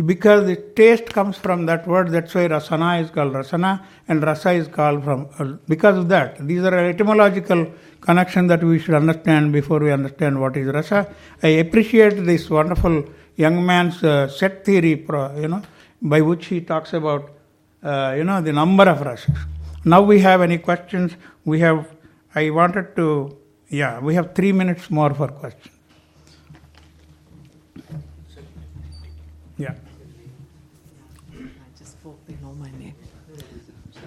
Because 0.04 0.46
the 0.46 0.56
taste 0.56 1.06
comes 1.06 1.38
from 1.38 1.64
that 1.66 1.86
word, 1.86 2.10
that's 2.10 2.34
why 2.34 2.48
rasana 2.48 3.02
is 3.02 3.10
called 3.10 3.32
rasana 3.32 3.82
and 4.08 4.22
rasa 4.22 4.52
is 4.52 4.68
called 4.68 5.02
from, 5.02 5.28
uh, 5.38 5.56
because 5.66 5.96
of 5.96 6.08
that. 6.10 6.46
These 6.46 6.64
are 6.64 6.76
etymological 6.76 7.72
connection 8.02 8.46
that 8.48 8.62
we 8.62 8.78
should 8.78 8.94
understand 8.94 9.52
before 9.52 9.80
we 9.80 9.90
understand 9.90 10.38
what 10.38 10.56
is 10.56 10.66
rasa. 10.66 11.14
I 11.42 11.48
appreciate 11.48 12.24
this 12.26 12.50
wonderful 12.50 13.04
young 13.36 13.64
man's 13.64 14.04
uh, 14.04 14.28
set 14.28 14.66
theory, 14.66 14.90
you 14.90 15.48
know, 15.48 15.62
by 16.02 16.20
which 16.20 16.46
he 16.46 16.60
talks 16.60 16.92
about 16.92 17.30
uh, 17.82 18.14
you 18.16 18.24
know, 18.24 18.40
the 18.40 18.52
number 18.52 18.84
of 18.84 18.98
rasas. 18.98 19.36
Now 19.84 20.02
we 20.02 20.18
have 20.20 20.42
any 20.42 20.58
questions? 20.58 21.16
We 21.44 21.60
have, 21.60 21.88
I 22.34 22.50
wanted 22.50 22.96
to, 22.96 23.36
yeah, 23.68 24.00
we 24.00 24.14
have 24.14 24.34
three 24.34 24.52
minutes 24.52 24.90
more 24.90 25.14
for 25.14 25.28
questions. 25.28 25.72
Yeah. 29.56 29.74
I 31.34 31.78
just 31.78 31.96
hope 32.02 32.18
they 32.26 32.34
know 32.42 32.52
my 32.54 32.70
name. 32.72 32.94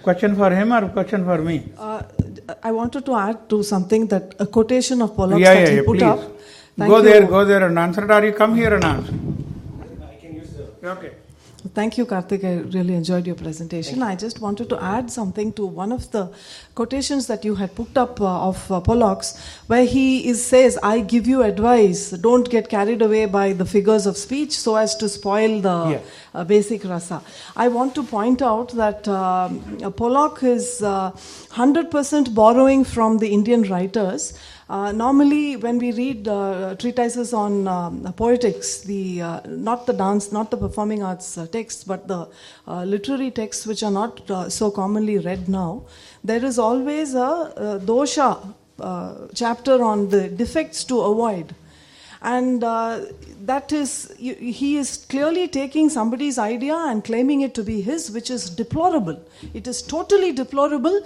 Question 0.01 0.35
for 0.35 0.49
him 0.49 0.71
or 0.71 0.89
question 0.89 1.23
for 1.25 1.37
me? 1.39 1.71
Uh, 1.77 2.01
I 2.63 2.71
wanted 2.71 3.05
to 3.05 3.15
add 3.15 3.49
to 3.49 3.63
something 3.63 4.07
that 4.07 4.35
a 4.39 4.45
quotation 4.47 5.01
of 5.01 5.15
Pollock 5.15 5.39
yeah, 5.39 5.53
that 5.53 5.61
yeah, 5.61 5.69
he 5.69 5.75
yeah, 5.77 5.81
put 5.85 5.97
please. 5.97 6.03
up. 6.03 6.19
Thank 6.77 6.89
Go 6.89 6.97
you. 6.97 7.03
there, 7.03 7.27
go 7.27 7.45
there 7.45 7.67
and 7.67 7.77
answer 7.77 8.03
it, 8.05 8.11
or 8.11 8.25
you 8.25 8.33
come 8.33 8.55
here 8.55 8.73
and 8.73 8.83
answer. 8.83 9.13
I 9.13 10.15
can 10.15 10.35
use 10.35 10.51
the. 10.51 10.89
Okay. 10.91 11.11
Thank 11.79 11.97
you, 11.97 12.05
Karthik. 12.05 12.43
I 12.43 12.55
really 12.77 12.93
enjoyed 12.93 13.25
your 13.25 13.37
presentation. 13.37 14.03
I 14.03 14.13
just 14.17 14.41
wanted 14.41 14.67
to 14.71 14.83
add 14.83 15.09
something 15.09 15.53
to 15.53 15.65
one 15.65 15.93
of 15.93 16.11
the 16.11 16.29
quotations 16.75 17.27
that 17.27 17.45
you 17.45 17.55
had 17.55 17.73
put 17.73 17.97
up 17.97 18.19
uh, 18.19 18.47
of 18.49 18.69
uh, 18.69 18.81
Pollock's, 18.81 19.29
where 19.67 19.85
he 19.85 20.27
is 20.27 20.45
says, 20.45 20.77
"I 20.83 20.99
give 21.13 21.25
you 21.33 21.41
advice. 21.41 22.01
Don't 22.27 22.49
get 22.55 22.67
carried 22.75 23.01
away 23.07 23.23
by 23.37 23.53
the 23.53 23.65
figures 23.75 24.05
of 24.11 24.17
speech, 24.17 24.59
so 24.65 24.75
as 24.75 24.97
to 25.03 25.07
spoil 25.07 25.55
the 25.69 25.77
Yeah. 25.93 26.01
uh, 26.33 26.43
basic 26.43 26.83
rasa." 26.83 27.21
I 27.55 27.69
want 27.79 27.95
to 28.01 28.03
point 28.03 28.41
out 28.51 28.75
that 28.83 29.07
um, 29.07 29.59
Pollock 30.03 30.43
is 30.43 30.69
uh, 30.83 31.11
100% 31.63 32.33
borrowing 32.43 32.83
from 32.83 33.19
the 33.19 33.29
Indian 33.41 33.63
writers. 33.73 34.33
Uh, 34.69 34.91
normally, 34.91 35.55
when 35.55 35.79
we 35.79 35.91
read 35.91 36.27
uh, 36.27 36.75
treatises 36.75 37.33
on 37.33 37.67
um, 37.67 38.13
poetics, 38.13 38.81
the 38.81 39.19
uh, 39.19 39.39
not 39.47 39.87
the 39.87 39.93
dance, 39.93 40.31
not 40.31 40.51
the 40.51 40.57
performing 40.57 41.01
arts 41.01 41.39
uh, 41.39 41.47
texts, 41.47 41.83
but 41.83 42.07
the 42.07 42.27
uh, 42.67 42.83
literary 42.83 43.31
texts, 43.31 43.65
which 43.65 43.81
are 43.81 43.89
not 43.89 44.29
uh, 44.29 44.47
so 44.47 44.69
commonly 44.69 45.17
read 45.17 45.49
now, 45.49 45.83
there 46.23 46.45
is 46.45 46.59
always 46.59 47.15
a, 47.15 47.81
dosha 47.83 48.53
chapter 49.33 49.83
on 49.83 50.07
the 50.09 50.29
defects 50.29 50.83
to 50.83 51.01
avoid. 51.01 51.55
And 52.21 52.63
uh, 52.65 53.05
that 53.45 53.71
is, 53.71 54.13
you- 54.19 54.35
he 54.35 54.75
is 54.77 55.05
clearly 55.07 55.47
taking 55.47 55.89
somebody's 55.89 56.37
idea 56.37 56.75
and 56.75 57.01
claiming 57.03 57.41
it 57.41 57.53
to 57.55 57.63
be 57.63 57.79
his, 57.81 58.11
which 58.11 58.29
is 58.29 58.49
deplorable. 58.49 59.23
It 59.53 59.67
is 59.67 59.81
totally 59.81 60.33
deplorable. 60.33 61.01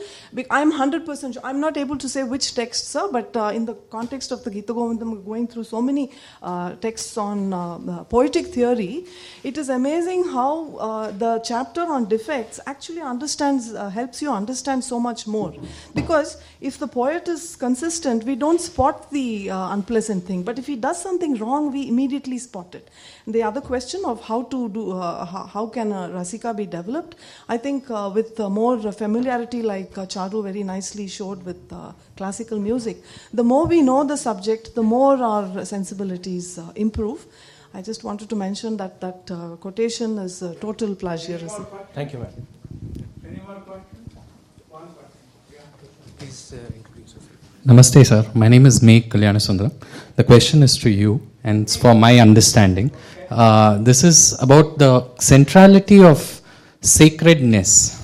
I'm 0.50 0.72
100% 0.74 1.34
sure. 1.34 1.42
I'm 1.46 1.60
not 1.60 1.78
able 1.78 1.98
to 2.00 2.10
say 2.10 2.24
which 2.24 2.56
text, 2.56 2.88
sir, 2.90 3.08
but 3.12 3.38
uh, 3.38 3.52
in 3.54 3.66
the 3.66 3.76
context 3.92 4.32
of 4.32 4.44
the 4.44 4.50
Gita 4.50 4.74
Govindam, 4.74 5.24
going 5.24 5.48
through 5.48 5.66
so 5.66 5.82
many 5.84 6.12
uh, 6.42 6.74
texts 6.78 7.16
on 7.18 7.54
uh, 7.54 7.76
uh, 7.78 8.04
poetic 8.06 8.48
theory, 8.48 9.06
it 9.44 9.58
is 9.60 9.70
amazing 9.70 10.24
how 10.30 10.76
uh, 10.78 11.12
the 11.12 11.40
chapter 11.46 11.82
on 11.82 12.06
defects 12.10 12.60
actually 12.66 13.02
understands, 13.02 13.72
helps 13.72 14.20
you 14.22 14.32
understand 14.32 14.84
so 14.84 15.00
much 15.00 15.28
more. 15.28 15.54
Because 15.94 16.42
if 16.60 16.80
the 16.80 16.88
poet 16.88 17.28
is 17.28 17.56
consistent, 17.56 18.24
we 18.24 18.36
don't 18.36 18.60
spot 18.60 19.12
the 19.12 19.50
unpleasant 19.50 20.24
thing. 20.26 20.42
But 20.42 20.58
if 20.58 20.66
he 20.66 20.76
does 20.76 21.03
something 21.04 21.36
wrong, 21.36 21.72
we 21.72 21.88
immediately 21.88 22.38
spot 22.40 22.74
it. 22.74 22.90
And 23.26 23.36
the 23.36 23.44
other 23.44 23.62
question 23.62 24.02
of 24.06 24.22
how 24.30 24.44
to 24.44 24.70
do, 24.70 24.92
uh, 24.92 25.26
how, 25.26 25.44
how 25.56 25.68
can 25.68 25.92
a 25.92 26.10
rasika 26.10 26.56
be 26.56 26.66
developed? 26.66 27.16
I 27.48 27.58
think 27.58 27.92
uh, 27.92 28.12
with 28.14 28.40
uh, 28.40 28.50
more 28.50 28.92
familiarity, 28.92 29.62
like 29.62 29.98
uh, 29.98 30.06
Charu 30.06 30.44
very 30.44 30.64
nicely 30.64 31.08
showed 31.08 31.46
with 31.46 31.62
uh, 31.72 31.92
classical 32.18 32.60
music, 32.60 32.98
the 33.34 33.44
more 33.44 33.66
we 33.68 33.82
know 33.82 34.04
the 34.04 34.18
subject, 34.18 34.74
the 34.76 34.84
more 34.84 35.18
our 35.18 35.66
sensibilities 35.66 36.58
uh, 36.58 36.72
improve. 36.76 37.26
I 37.76 37.82
just 37.82 38.04
wanted 38.04 38.30
to 38.30 38.36
mention 38.36 38.78
that 38.78 39.02
that 39.02 39.32
uh, 39.32 39.56
quotation 39.58 40.20
is 40.20 40.44
uh, 40.44 40.54
total 40.62 40.96
plagiarism. 40.96 41.66
Thank 41.94 42.14
you, 42.14 42.20
ma'am. 42.20 42.48
Any 43.26 43.42
more 43.48 43.56
questions? 43.56 44.10
One 44.70 44.88
question. 44.94 45.20
Please 46.20 46.54
uh, 46.54 46.58
introduce 46.58 46.82
yourself. 46.82 46.93
Namaste, 47.66 48.06
sir. 48.06 48.30
My 48.34 48.50
name 48.50 48.66
is 48.66 48.84
Meg 48.84 49.10
Kalyanasundram. 49.10 49.72
The 50.18 50.24
question 50.26 50.64
is 50.64 50.78
to 50.80 50.90
you, 50.90 51.26
and 51.46 51.70
for 51.70 51.96
my 51.96 52.20
understanding. 52.20 52.92
Uh, 53.30 53.78
this 53.78 54.04
is 54.04 54.38
about 54.42 54.78
the 54.78 55.08
centrality 55.20 56.04
of 56.04 56.42
sacredness 56.82 58.04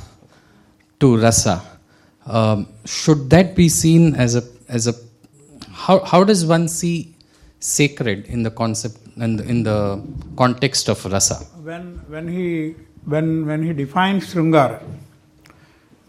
to 1.02 1.18
rasa. 1.18 1.62
Um, 2.26 2.70
should 2.86 3.30
that 3.32 3.54
be 3.54 3.68
seen 3.68 4.16
as 4.16 4.36
a 4.36 4.44
as 4.70 4.88
a 4.88 4.94
how 5.72 6.00
how 6.06 6.24
does 6.24 6.46
one 6.46 6.70
see 6.70 7.14
sacred 7.60 8.28
in 8.28 8.44
the 8.44 8.52
concept 8.52 8.98
and 9.18 9.42
in 9.42 9.64
the 9.64 10.02
context 10.38 10.88
of 10.88 11.04
rasa? 11.06 11.36
When, 11.62 12.02
when, 12.08 12.30
he, 12.30 12.76
when, 13.04 13.46
when 13.46 13.64
he 13.64 13.74
defines 13.74 14.34
Srungara, 14.34 14.82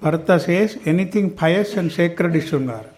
Bharata 0.00 0.38
says 0.38 0.78
anything 0.84 1.34
pious 1.34 1.74
and 1.76 1.90
sacred 1.90 2.36
is 2.36 2.48
Srungara. 2.48 2.90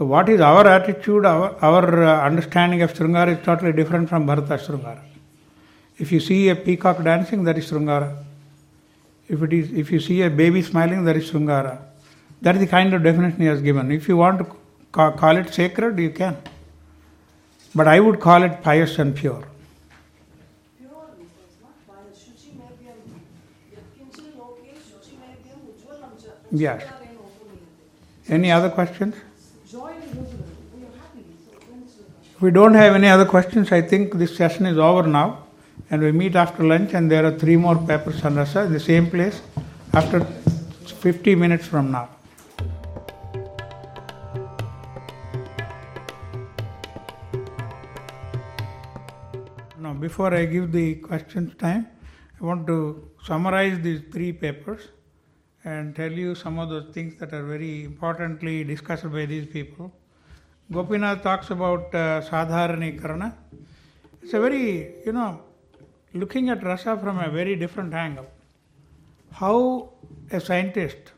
So, 0.00 0.06
what 0.06 0.30
is 0.30 0.40
our 0.40 0.66
attitude, 0.66 1.26
our, 1.26 1.54
our 1.62 2.02
uh, 2.02 2.24
understanding 2.24 2.80
of 2.80 2.90
Srungara 2.94 3.38
is 3.38 3.44
totally 3.44 3.70
different 3.70 4.08
from 4.08 4.26
Bharata's 4.26 4.66
Srungara. 4.66 5.02
If 5.98 6.10
you 6.10 6.20
see 6.20 6.48
a 6.48 6.56
peacock 6.56 7.04
dancing, 7.04 7.44
that 7.44 7.58
is 7.58 7.70
Srungara. 7.70 8.16
If, 9.28 9.42
it 9.42 9.52
is, 9.52 9.70
if 9.72 9.92
you 9.92 10.00
see 10.00 10.22
a 10.22 10.30
baby 10.30 10.62
smiling, 10.62 11.04
that 11.04 11.18
is 11.18 11.30
Srungara. 11.30 11.82
That 12.40 12.54
is 12.54 12.62
the 12.62 12.66
kind 12.66 12.94
of 12.94 13.02
definition 13.02 13.38
he 13.42 13.44
has 13.44 13.60
given. 13.60 13.92
If 13.92 14.08
you 14.08 14.16
want 14.16 14.38
to 14.38 14.46
ca- 14.90 15.10
call 15.10 15.36
it 15.36 15.52
sacred, 15.52 15.98
you 15.98 16.08
can. 16.08 16.38
But 17.74 17.86
I 17.86 18.00
would 18.00 18.20
call 18.20 18.42
it 18.42 18.62
pious 18.62 18.98
and 18.98 19.14
pure. 19.14 19.44
Yes. 26.50 26.90
Any 28.30 28.50
other 28.50 28.70
questions? 28.70 29.14
If 32.40 32.44
we 32.44 32.50
don't 32.52 32.72
have 32.72 32.94
any 32.94 33.06
other 33.06 33.26
questions, 33.26 33.70
I 33.70 33.82
think 33.82 34.14
this 34.14 34.34
session 34.34 34.64
is 34.64 34.78
over 34.78 35.06
now. 35.06 35.44
And 35.90 36.00
we 36.00 36.10
meet 36.10 36.36
after 36.36 36.64
lunch, 36.64 36.94
and 36.94 37.10
there 37.10 37.26
are 37.26 37.38
three 37.38 37.56
more 37.56 37.76
papers 37.76 38.24
on 38.24 38.36
Rasa 38.36 38.60
in 38.60 38.72
the 38.72 38.80
same 38.80 39.10
place 39.10 39.42
after 39.92 40.20
50 40.24 41.34
minutes 41.34 41.66
from 41.66 41.90
now. 41.90 42.08
Now, 49.78 49.92
before 49.92 50.32
I 50.32 50.46
give 50.46 50.72
the 50.72 50.94
questions 50.94 51.54
time, 51.58 51.88
I 52.40 52.44
want 52.46 52.66
to 52.68 53.06
summarize 53.22 53.80
these 53.80 54.00
three 54.10 54.32
papers 54.32 54.88
and 55.64 55.94
tell 55.94 56.10
you 56.10 56.34
some 56.34 56.58
of 56.58 56.70
the 56.70 56.90
things 56.94 57.20
that 57.20 57.34
are 57.34 57.44
very 57.44 57.84
importantly 57.84 58.64
discussed 58.64 59.12
by 59.12 59.26
these 59.26 59.44
people. 59.44 59.92
Gopinath 60.72 61.22
talks 61.22 61.50
about 61.50 61.92
uh, 61.92 62.20
Sadharanikarana. 62.22 63.34
It's 64.22 64.32
a 64.34 64.40
very, 64.40 64.94
you 65.04 65.12
know, 65.12 65.40
looking 66.14 66.48
at 66.48 66.62
rasa 66.62 66.96
from 66.96 67.18
a 67.18 67.28
very 67.28 67.56
different 67.56 67.92
angle. 67.92 68.26
How 69.32 69.92
a 70.30 70.40
scientist, 70.40 71.12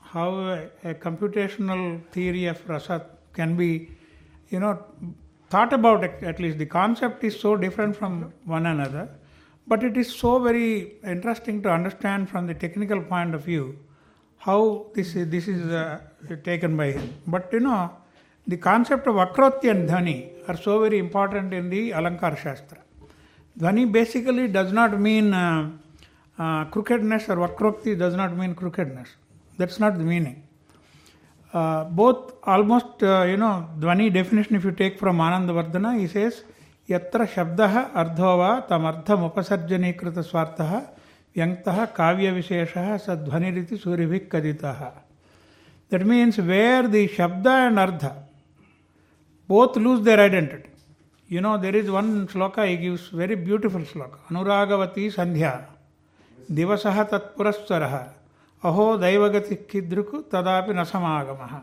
how 0.00 0.30
a, 0.38 0.70
a 0.84 0.94
computational 0.94 2.02
theory 2.12 2.46
of 2.46 2.66
rasa 2.66 3.04
can 3.34 3.56
be, 3.56 3.90
you 4.48 4.60
know, 4.60 4.82
thought 5.50 5.74
about 5.74 6.02
at 6.04 6.40
least 6.40 6.56
the 6.56 6.66
concept 6.66 7.24
is 7.24 7.38
so 7.38 7.56
different 7.56 7.94
from 7.94 8.32
one 8.46 8.64
another, 8.64 9.10
but 9.66 9.82
it 9.82 9.98
is 9.98 10.10
so 10.10 10.38
very 10.38 10.94
interesting 11.04 11.62
to 11.62 11.70
understand 11.70 12.30
from 12.30 12.46
the 12.46 12.54
technical 12.54 13.02
point 13.02 13.34
of 13.34 13.42
view 13.42 13.78
how 14.38 14.86
this 14.94 15.14
is, 15.14 15.28
this 15.28 15.46
is 15.46 15.70
uh, 15.70 16.00
taken 16.42 16.74
by 16.74 16.92
him. 16.92 17.14
But 17.26 17.52
you 17.52 17.60
know, 17.60 17.90
the 18.46 18.56
concept 18.56 19.06
of 19.06 19.14
Akroti 19.14 19.70
and 19.70 19.88
Dhvani 19.88 20.48
are 20.48 20.56
so 20.56 20.80
very 20.80 20.98
important 20.98 21.54
in 21.54 21.70
the 21.70 21.90
Alankar 21.90 22.36
Shastra. 22.36 22.78
Dhvani 23.58 23.90
basically 23.90 24.48
does 24.48 24.72
not 24.72 25.00
mean 25.00 25.32
uh, 25.32 25.70
uh, 26.38 26.64
crookedness 26.66 27.28
or 27.28 27.36
Vakrokti 27.36 27.98
does 27.98 28.14
not 28.14 28.36
mean 28.36 28.54
crookedness. 28.54 29.08
That's 29.56 29.78
not 29.78 29.96
the 29.96 30.04
meaning. 30.04 30.42
Uh, 31.52 31.84
both 31.84 32.34
almost, 32.42 33.00
you 33.00 33.36
know, 33.36 33.68
Dhvani 33.78 34.12
definition 34.12 34.56
if 34.56 34.64
you 34.64 34.72
take 34.72 34.98
from 34.98 35.18
Anandavardhana, 35.18 35.98
he 35.98 36.08
says, 36.08 36.42
यत्र 36.90 37.26
शब्दः 37.34 37.74
अर्धो 37.96 38.36
वा 38.38 38.48
तमर्थमुपसर्जनीकृतस्वार्थः 38.70 40.72
व्यङ्क्तः 41.36 41.78
काव्यविशेषः 41.98 42.88
स 43.04 43.06
ध्वनिरिति 43.24 43.76
सूर्यभिः 43.84 44.24
कथितः 44.32 44.80
That 45.90 46.02
means 46.06 46.38
where 46.38 46.88
the 46.88 47.08
शब्द 47.08 47.46
and 47.46 47.78
earth 47.78 48.04
both 49.46 49.76
lose 49.76 50.02
their 50.02 50.20
identity. 50.20 50.70
You 51.28 51.40
know, 51.40 51.56
there 51.58 51.74
is 51.74 51.90
one 51.90 52.28
sloka 52.28 52.68
he 52.68 52.76
gives, 52.76 53.08
very 53.08 53.34
beautiful 53.34 53.80
sloka. 53.80 54.18
Anuragavati 54.28 55.12
Sandhya, 55.12 55.64
Divasaha 56.50 57.08
Tatpurasvaraha, 57.08 58.10
Aho 58.62 58.98
Daivagati 58.98 59.56
Kidruku 59.66 60.24
Tadapi 60.24 60.68
Nasamagamaha. 60.68 61.62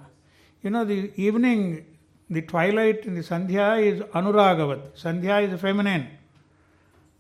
You 0.63 0.71
know, 0.71 0.83
the 0.83 1.11
evening, 1.15 1.85
the 2.29 2.41
twilight 2.41 3.05
in 3.05 3.15
the 3.15 3.21
Sandhya 3.21 3.81
is 3.81 4.01
Anuragavati. 4.01 4.99
Sandhya 4.99 5.51
is 5.51 5.59
feminine. 5.59 6.07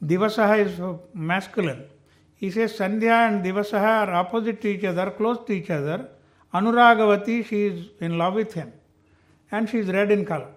Divasaha 0.03 0.65
is 0.65 0.99
masculine. 1.13 1.85
He 2.35 2.49
says 2.49 2.73
Sandhya 2.73 3.27
and 3.29 3.45
Divasaha 3.45 4.07
are 4.07 4.13
opposite 4.13 4.61
to 4.61 4.67
each 4.67 4.83
other, 4.83 5.11
close 5.11 5.37
to 5.45 5.53
each 5.53 5.69
other. 5.69 6.09
Anuragavati, 6.53 7.45
she 7.45 7.65
is 7.65 7.89
in 7.99 8.17
love 8.17 8.33
with 8.33 8.53
him 8.53 8.73
and 9.51 9.69
she 9.69 9.79
is 9.79 9.87
red 9.87 10.11
in 10.11 10.25
color. 10.25 10.47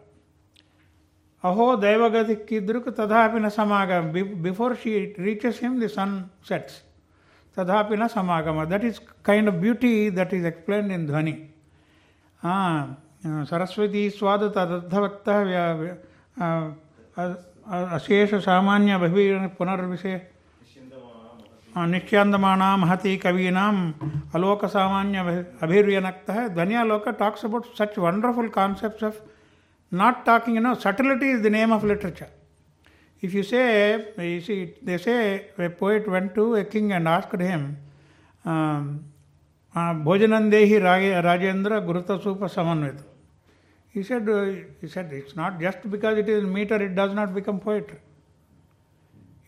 Aho 1.42 1.76
Devagati 1.76 2.46
Kidruk 2.46 2.85
Tadhapina 2.85 3.52
Samagama. 3.52 4.42
Before 4.42 4.76
she 4.76 5.14
reaches 5.18 5.59
him, 5.59 5.78
the 5.78 5.88
sun 5.88 6.30
sets. 6.42 6.83
Tadhapina 7.57 8.11
Samagama. 8.11 8.68
That 8.68 8.85
is 8.85 9.00
kind 9.22 9.48
of 9.48 9.61
beauty 9.61 10.09
that 10.09 10.33
is 10.33 10.44
explained 10.44 10.92
in 10.92 11.07
Dhvani. 11.07 11.48
Ah, 12.42 12.96
Saraswati 13.24 14.09
स्वाद 14.11 14.42
तदर्थवक्त 14.57 15.28
अशेष 17.96 18.35
सामान्य 18.44 18.96
भवी 18.98 19.26
पुनर्विषय 19.57 20.20
निश्चंदमाना 21.76 22.76
महती 22.76 23.16
कवीनाम 23.24 23.76
अलोक 24.34 24.64
सामान्य 24.74 25.18
अभिर्व्यनक्त 25.62 26.30
Dhvanyaloka 26.30 27.08
talks 27.18 27.44
about 27.44 27.64
such 27.78 27.98
wonderful 27.98 28.48
of 28.58 29.04
you 33.32 33.42
say, 33.42 34.04
you 34.18 34.40
see, 34.40 34.74
they 34.82 34.98
say 34.98 35.46
a 35.56 35.70
poet 35.70 36.06
went 36.06 36.34
to 36.34 36.56
a 36.56 36.64
king 36.64 36.92
and 36.92 37.08
asked 37.08 37.40
him, 37.40 37.78
um, 38.44 39.04
Bhojanandehi 39.74 40.80
Rajendra 41.22 41.84
Guruta 41.84 42.22
Supa 42.22 42.50
Samanvita. 42.50 43.02
He 43.88 44.02
said, 44.02 44.28
uh, 44.28 44.44
he 44.80 44.88
said, 44.88 45.10
it's 45.12 45.34
not 45.34 45.58
just 45.60 45.90
because 45.90 46.18
it 46.18 46.28
is 46.28 46.44
meter, 46.44 46.76
it 46.82 46.94
does 46.94 47.14
not 47.14 47.34
become 47.34 47.60
poetry. 47.60 47.98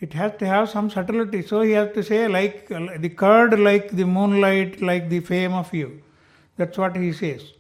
It 0.01 0.13
has 0.13 0.33
to 0.39 0.47
have 0.47 0.69
some 0.69 0.91
subtlety. 0.91 1.43
So 1.43 1.63
he 1.63 1.73
has 1.73 1.93
to 1.95 2.03
say, 2.03 2.29
like 2.29 2.69
the 2.69 3.09
curd, 3.09 3.59
like 3.59 3.91
the 3.91 4.05
moonlight, 4.05 4.83
like 4.83 5.09
the 5.09 5.21
fame 5.21 5.55
of 5.55 5.73
you. 5.73 6.03
That's 6.57 6.77
what 6.77 6.97
he 6.97 7.13
says. 7.13 7.53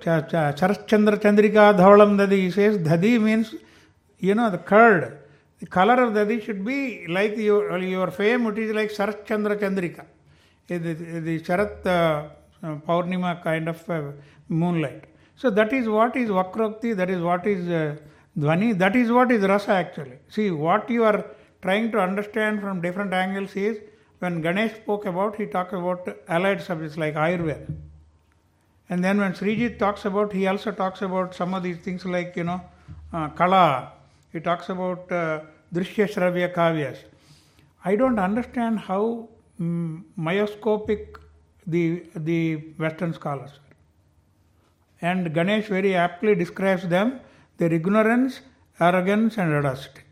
Charachandra 0.00 1.18
Chandrika 1.18 1.76
Dhavalam 1.76 2.16
Dadi, 2.16 2.38
he 2.38 2.50
says, 2.50 2.78
Dhadi 2.78 3.20
means, 3.20 3.54
you 4.18 4.34
know, 4.34 4.50
the 4.50 4.58
curd. 4.58 5.18
The 5.58 5.66
color 5.66 6.02
of 6.04 6.12
Dadi 6.12 6.42
should 6.42 6.64
be 6.64 7.06
like 7.08 7.36
your, 7.36 7.78
your 7.78 8.10
fame, 8.10 8.46
it 8.46 8.58
is 8.58 8.72
like 8.72 8.90
Charachandra 8.90 9.56
Chandrika. 9.56 10.04
The, 10.68 10.78
the 10.78 11.40
Charat 11.40 11.86
uh, 11.86 12.28
Paurnima 12.86 13.42
kind 13.42 13.68
of 13.68 13.90
uh, 13.90 14.12
moonlight. 14.48 15.04
So 15.36 15.50
that 15.50 15.72
is 15.72 15.88
what 15.88 16.16
is 16.16 16.28
Vakrokti, 16.30 16.96
that 16.96 17.10
is 17.10 17.20
what 17.20 17.46
is 17.46 17.68
uh, 17.68 17.96
Dhvani, 18.38 18.76
that 18.78 18.94
is 18.94 19.10
what 19.10 19.32
is 19.32 19.42
Rasa 19.42 19.72
actually. 19.72 20.18
See, 20.28 20.50
what 20.50 20.90
you 20.90 21.04
are 21.04 21.24
trying 21.62 21.90
to 21.92 21.98
understand 21.98 22.60
from 22.60 22.80
different 22.80 23.12
angles 23.12 23.56
is 23.56 23.78
when 24.18 24.40
Ganesh 24.40 24.74
spoke 24.76 25.06
about, 25.06 25.36
he 25.36 25.46
talked 25.46 25.72
about 25.72 26.08
allied 26.28 26.62
subjects 26.62 26.96
like 26.96 27.14
Ayurveda. 27.14 27.66
And 28.88 29.02
then 29.02 29.18
when 29.18 29.32
Srijit 29.32 29.78
talks 29.78 30.04
about, 30.04 30.32
he 30.32 30.46
also 30.46 30.70
talks 30.70 31.02
about 31.02 31.34
some 31.34 31.54
of 31.54 31.62
these 31.62 31.78
things 31.78 32.04
like, 32.04 32.36
you 32.36 32.44
know, 32.44 32.60
uh, 33.12 33.28
Kala. 33.30 33.92
He 34.32 34.40
talks 34.40 34.68
about 34.68 35.10
uh, 35.10 35.40
Drishya 35.74 36.06
Shravya 36.12 36.54
Kavyas. 36.54 36.98
I 37.84 37.96
don't 37.96 38.18
understand 38.18 38.78
how 38.80 39.28
mm, 39.60 40.02
myoscopic 40.16 41.16
the, 41.66 42.04
the 42.14 42.56
Western 42.78 43.12
scholars 43.12 43.50
are. 43.50 43.76
And 45.00 45.34
Ganesh 45.34 45.66
very 45.66 45.94
aptly 45.94 46.34
describes 46.34 46.86
them, 46.88 47.20
their 47.58 47.72
ignorance, 47.72 48.40
arrogance 48.78 49.38
and 49.38 49.52
audacity. 49.54 50.02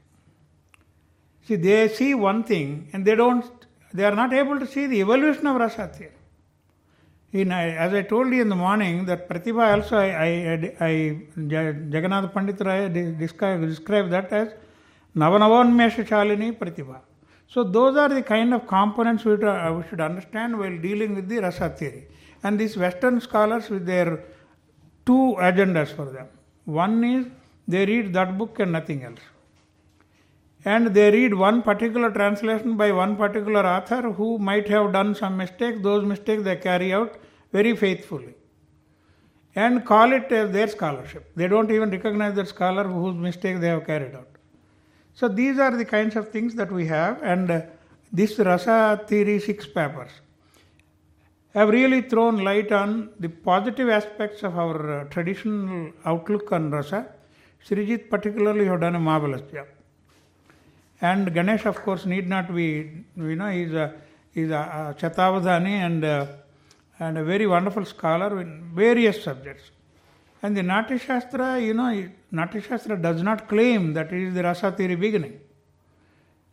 See, 1.47 1.57
they 1.57 1.89
see 1.89 2.15
one 2.15 2.43
thing 2.45 2.89
and 2.93 3.05
they 3.05 3.15
don't, 3.15 3.45
they 3.93 4.05
are 4.05 4.15
not 4.15 4.33
able 4.33 4.59
to 4.59 4.67
see 4.67 4.87
the 4.87 5.01
evolution 5.01 5.47
of 5.47 5.57
rasa 5.57 5.89
theory. 5.89 6.13
In, 7.33 7.51
as 7.51 7.93
I 7.93 8.03
told 8.03 8.33
you 8.33 8.41
in 8.43 8.49
the 8.49 8.57
morning, 8.57 9.05
that 9.07 9.29
Pratibha 9.29 9.75
also, 9.75 9.97
I, 9.99 10.07
I, 10.09 10.77
I, 10.81 10.91
Jagannath 11.37 12.33
Pandit 12.33 12.61
Rai 12.61 12.89
described, 12.89 14.13
that 14.13 14.33
as 14.33 14.55
Navanavonmesha 15.17 16.07
Chalini 16.07 16.57
Pratibha. 16.57 17.01
So 17.49 17.65
those 17.65 17.97
are 17.97 18.09
the 18.09 18.23
kind 18.23 18.55
of 18.55 18.67
components 18.67 19.25
we, 19.25 19.37
to, 19.37 19.75
we 19.77 19.89
should 19.89 20.01
understand 20.01 20.59
while 20.59 20.79
dealing 20.79 21.17
with 21.17 21.29
the 21.29 21.39
rasa 21.39 21.71
theory. 21.71 22.07
And 22.43 22.59
these 22.59 22.77
Western 22.77 23.21
scholars 23.21 23.69
with 23.69 23.85
their 23.85 24.25
two 25.05 25.37
agendas 25.39 25.89
for 25.89 26.07
them. 26.07 26.29
One 26.65 27.05
is 27.05 27.27
they 27.69 27.87
read 27.87 28.13
that 28.15 28.37
book 28.39 28.59
and 28.59 28.73
nothing 28.73 29.05
else. 29.05 29.21
And 30.65 30.87
they 30.89 31.11
read 31.11 31.35
one 31.35 31.63
particular 31.63 32.11
translation 32.11 32.77
by 32.77 32.91
one 32.91 33.17
particular 33.17 33.67
author 33.67 34.11
who 34.11 34.39
might 34.39 34.67
have 34.69 34.93
done 34.93 35.15
some 35.15 35.37
mistakes. 35.37 35.79
Those 35.83 36.05
mistakes 36.05 36.43
they 36.43 36.57
carry 36.57 36.95
out 36.95 37.17
very 37.53 37.77
faithfully 37.77 38.35
and 39.55 39.85
call 39.85 40.13
it 40.13 40.33
as 40.33 40.51
their 40.51 40.67
scholarship. 40.67 41.31
They 41.37 41.49
don't 41.49 41.71
even 41.71 41.91
recognize 41.91 42.35
that 42.37 42.49
scholar 42.49 42.85
whose 42.85 43.15
mistake 43.15 43.61
they 43.61 43.69
have 43.69 43.87
carried 43.87 44.15
out. 44.15 44.29
So 45.13 45.29
these 45.29 45.59
are 45.59 45.77
the 45.77 45.85
kinds 45.85 46.17
of 46.17 46.31
things 46.31 46.55
that 46.57 46.73
we 46.73 46.87
have, 46.87 47.23
and 47.23 47.65
this 48.13 48.39
Rasa 48.39 49.05
Theory 49.07 49.39
six 49.39 49.67
papers 49.67 50.11
have 51.55 51.69
really 51.69 52.03
thrown 52.03 52.43
light 52.43 52.73
on 52.73 53.11
the 53.21 53.29
positive 53.29 53.89
aspects 53.89 54.43
of 54.43 54.59
our 54.59 55.01
uh, 55.01 55.05
traditional 55.05 55.93
outlook 56.05 56.51
on 56.53 56.71
Rasa. 56.71 57.07
Srijit 57.67 58.11
particularly 58.11 58.67
have 58.67 58.81
done 58.81 58.97
a 58.97 59.01
marvelous 59.01 59.43
job. 59.53 59.67
And 61.01 61.33
Ganesh, 61.33 61.65
of 61.67 61.77
course, 61.83 62.07
need 62.07 62.29
not 62.29 62.55
be, 62.55 63.05
you 63.17 63.37
know, 63.37 63.51
he's 63.51 63.73
a, 63.73 63.95
he's 64.33 64.51
a, 64.51 64.95
a 64.99 65.01
Shatavadhani 65.01 65.71
and 65.71 66.05
uh, 66.05 66.27
and 66.99 67.19
a 67.19 67.25
very 67.25 67.47
wonderful 67.47 67.85
scholar 67.85 68.41
in 68.41 68.71
various 68.75 69.23
subjects. 69.23 69.71
And 70.43 70.57
the 70.57 70.63
Natya 70.63 70.99
Shastra, 70.99 71.59
you 71.59 71.75
know, 71.75 72.09
Natya 72.31 72.63
Shastra 72.63 72.97
does 72.97 73.23
not 73.23 73.49
claim 73.49 73.95
that 73.95 74.13
it 74.13 74.29
is 74.29 74.35
the 74.35 74.43
Rasa 74.43 74.73
theory 74.73 74.95
beginning. 74.95 75.41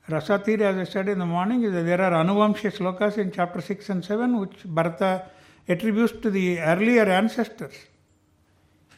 Rasa 0.10 0.40
theory, 0.40 0.64
as 0.64 0.78
I 0.78 0.92
said 0.92 1.10
in 1.10 1.20
the 1.20 1.26
morning, 1.26 1.64
is 1.64 1.74
that 1.74 1.84
there 1.84 2.02
are 2.02 2.24
Anuvamsha 2.24 2.76
slokas 2.76 3.18
in 3.18 3.32
chapter 3.32 3.62
6 3.62 3.90
and 3.90 4.04
7 4.04 4.40
which 4.40 4.64
Bharata 4.66 5.26
attributes 5.68 6.14
to 6.22 6.32
the 6.32 6.60
earlier 6.60 7.04
ancestors. 7.04 7.76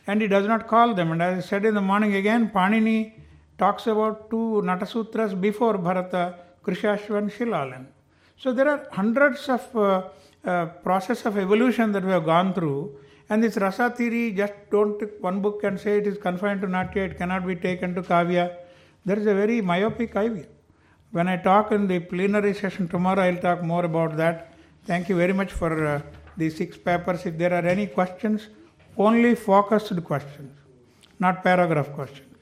And 0.07 0.21
he 0.21 0.27
does 0.27 0.47
not 0.47 0.67
call 0.67 0.93
them. 0.93 1.11
And 1.11 1.21
as 1.21 1.45
I 1.45 1.47
said 1.47 1.65
in 1.65 1.75
the 1.75 1.81
morning 1.81 2.15
again, 2.15 2.49
Panini 2.49 3.13
talks 3.57 3.87
about 3.87 4.29
two 4.29 4.61
Natasutras 4.63 5.39
before 5.39 5.77
Bharata, 5.77 6.35
Krishashvan, 6.65 7.31
Shilalan. 7.31 7.85
So 8.37 8.53
there 8.53 8.67
are 8.69 8.87
hundreds 8.91 9.47
of 9.49 9.75
uh, 9.75 10.07
uh, 10.45 10.65
process 10.87 11.25
of 11.25 11.37
evolution 11.37 11.91
that 11.91 12.03
we 12.03 12.11
have 12.11 12.25
gone 12.25 12.53
through. 12.53 12.95
And 13.29 13.43
this 13.43 13.57
rasa 13.57 13.89
theory, 13.89 14.31
just 14.31 14.53
don't 14.71 14.99
take 14.99 15.21
one 15.21 15.41
book 15.41 15.63
and 15.63 15.79
say 15.79 15.97
it 15.97 16.07
is 16.07 16.17
confined 16.17 16.61
to 16.61 16.67
Natya, 16.67 17.11
it 17.11 17.17
cannot 17.17 17.45
be 17.45 17.55
taken 17.55 17.93
to 17.95 18.01
Kavya. 18.01 18.55
There 19.05 19.19
is 19.19 19.25
a 19.25 19.33
very 19.33 19.61
myopic 19.61 20.15
idea. 20.15 20.45
When 21.13 21.28
I 21.28 21.38
talk 21.38 21.71
in 21.71 21.88
the 21.88 21.99
plenary 21.99 22.56
session 22.56 22.88
tomorrow, 22.88 23.21
I'll 23.21 23.38
talk 23.38 23.62
more 23.62 23.86
about 23.86 24.17
that. 24.17 24.52
Thank 24.86 25.10
you 25.10 25.15
very 25.15 25.32
much 25.32 25.52
for 25.52 25.86
uh, 25.86 26.02
these 26.36 26.58
six 26.58 26.76
papers. 26.76 27.28
If 27.28 27.38
there 27.38 27.54
are 27.54 27.65
any 27.73 27.86
questions, 27.86 28.47
only 28.97 29.36
focused 29.36 30.04
questions, 30.04 30.52
not 31.19 31.43
paragraph 31.43 31.91
questions. 31.91 32.36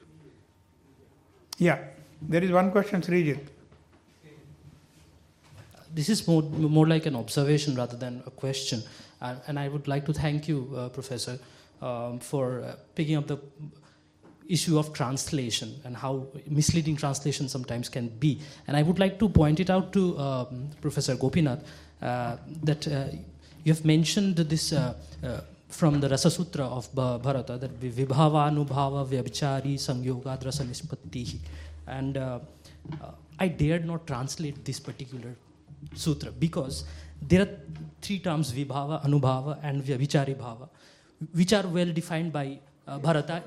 Yeah, 1.58 1.80
there 2.22 2.42
is 2.42 2.50
one 2.50 2.70
question, 2.70 3.02
Srijit. 3.02 3.46
This 5.94 6.08
is 6.08 6.26
more, 6.26 6.40
more 6.40 6.88
like 6.88 7.04
an 7.04 7.14
observation 7.14 7.74
rather 7.74 7.98
than 7.98 8.22
a 8.26 8.30
question. 8.30 8.82
Uh, 9.20 9.34
and 9.48 9.58
I 9.58 9.68
would 9.68 9.86
like 9.86 10.06
to 10.06 10.14
thank 10.14 10.48
you, 10.48 10.72
uh, 10.74 10.88
Professor, 10.88 11.38
um, 11.82 12.20
for 12.20 12.62
uh, 12.62 12.76
picking 12.94 13.16
up 13.16 13.26
the 13.26 13.36
issue 14.56 14.78
of 14.78 14.92
translation 14.92 15.80
and 15.84 15.96
how 15.96 16.26
misleading 16.46 16.96
translation 16.96 17.48
sometimes 17.48 17.88
can 17.88 18.08
be. 18.08 18.32
And 18.66 18.76
I 18.76 18.82
would 18.82 18.98
like 18.98 19.18
to 19.18 19.28
point 19.28 19.60
it 19.60 19.70
out 19.70 19.92
to 19.94 20.18
um, 20.18 20.70
Professor 20.80 21.16
Gopinath 21.16 21.64
uh, 22.02 22.36
that 22.64 22.86
uh, 22.88 23.06
you 23.64 23.72
have 23.72 23.84
mentioned 23.84 24.36
this 24.36 24.72
uh, 24.72 24.94
from 25.68 26.00
the 26.00 26.08
Rasa 26.08 26.30
Sutra 26.30 26.66
of 26.66 26.94
Bharata 26.94 27.56
that 27.56 27.80
Vibhava 27.80 28.50
Anubhava 28.50 29.06
Vyabhichari 29.08 29.74
Sangyoga 29.74 30.44
Rasa 30.44 30.64
Nispattihi. 30.64 31.38
And 31.86 32.18
I 33.38 33.48
dared 33.48 33.84
not 33.86 34.06
translate 34.06 34.64
this 34.64 34.78
particular 34.78 35.34
sutra 35.94 36.30
because 36.30 36.84
there 37.20 37.42
are 37.42 37.48
three 38.00 38.18
terms 38.18 38.52
vibhava, 38.52 39.04
anubhava, 39.04 39.58
and 39.62 39.82
vyabhichari 39.82 40.34
bhava, 40.36 40.68
which 41.32 41.52
are 41.52 41.66
well 41.66 41.92
defined 41.92 42.32
by 42.32 42.58
uh, 42.86 42.98
Bharata. 42.98 43.42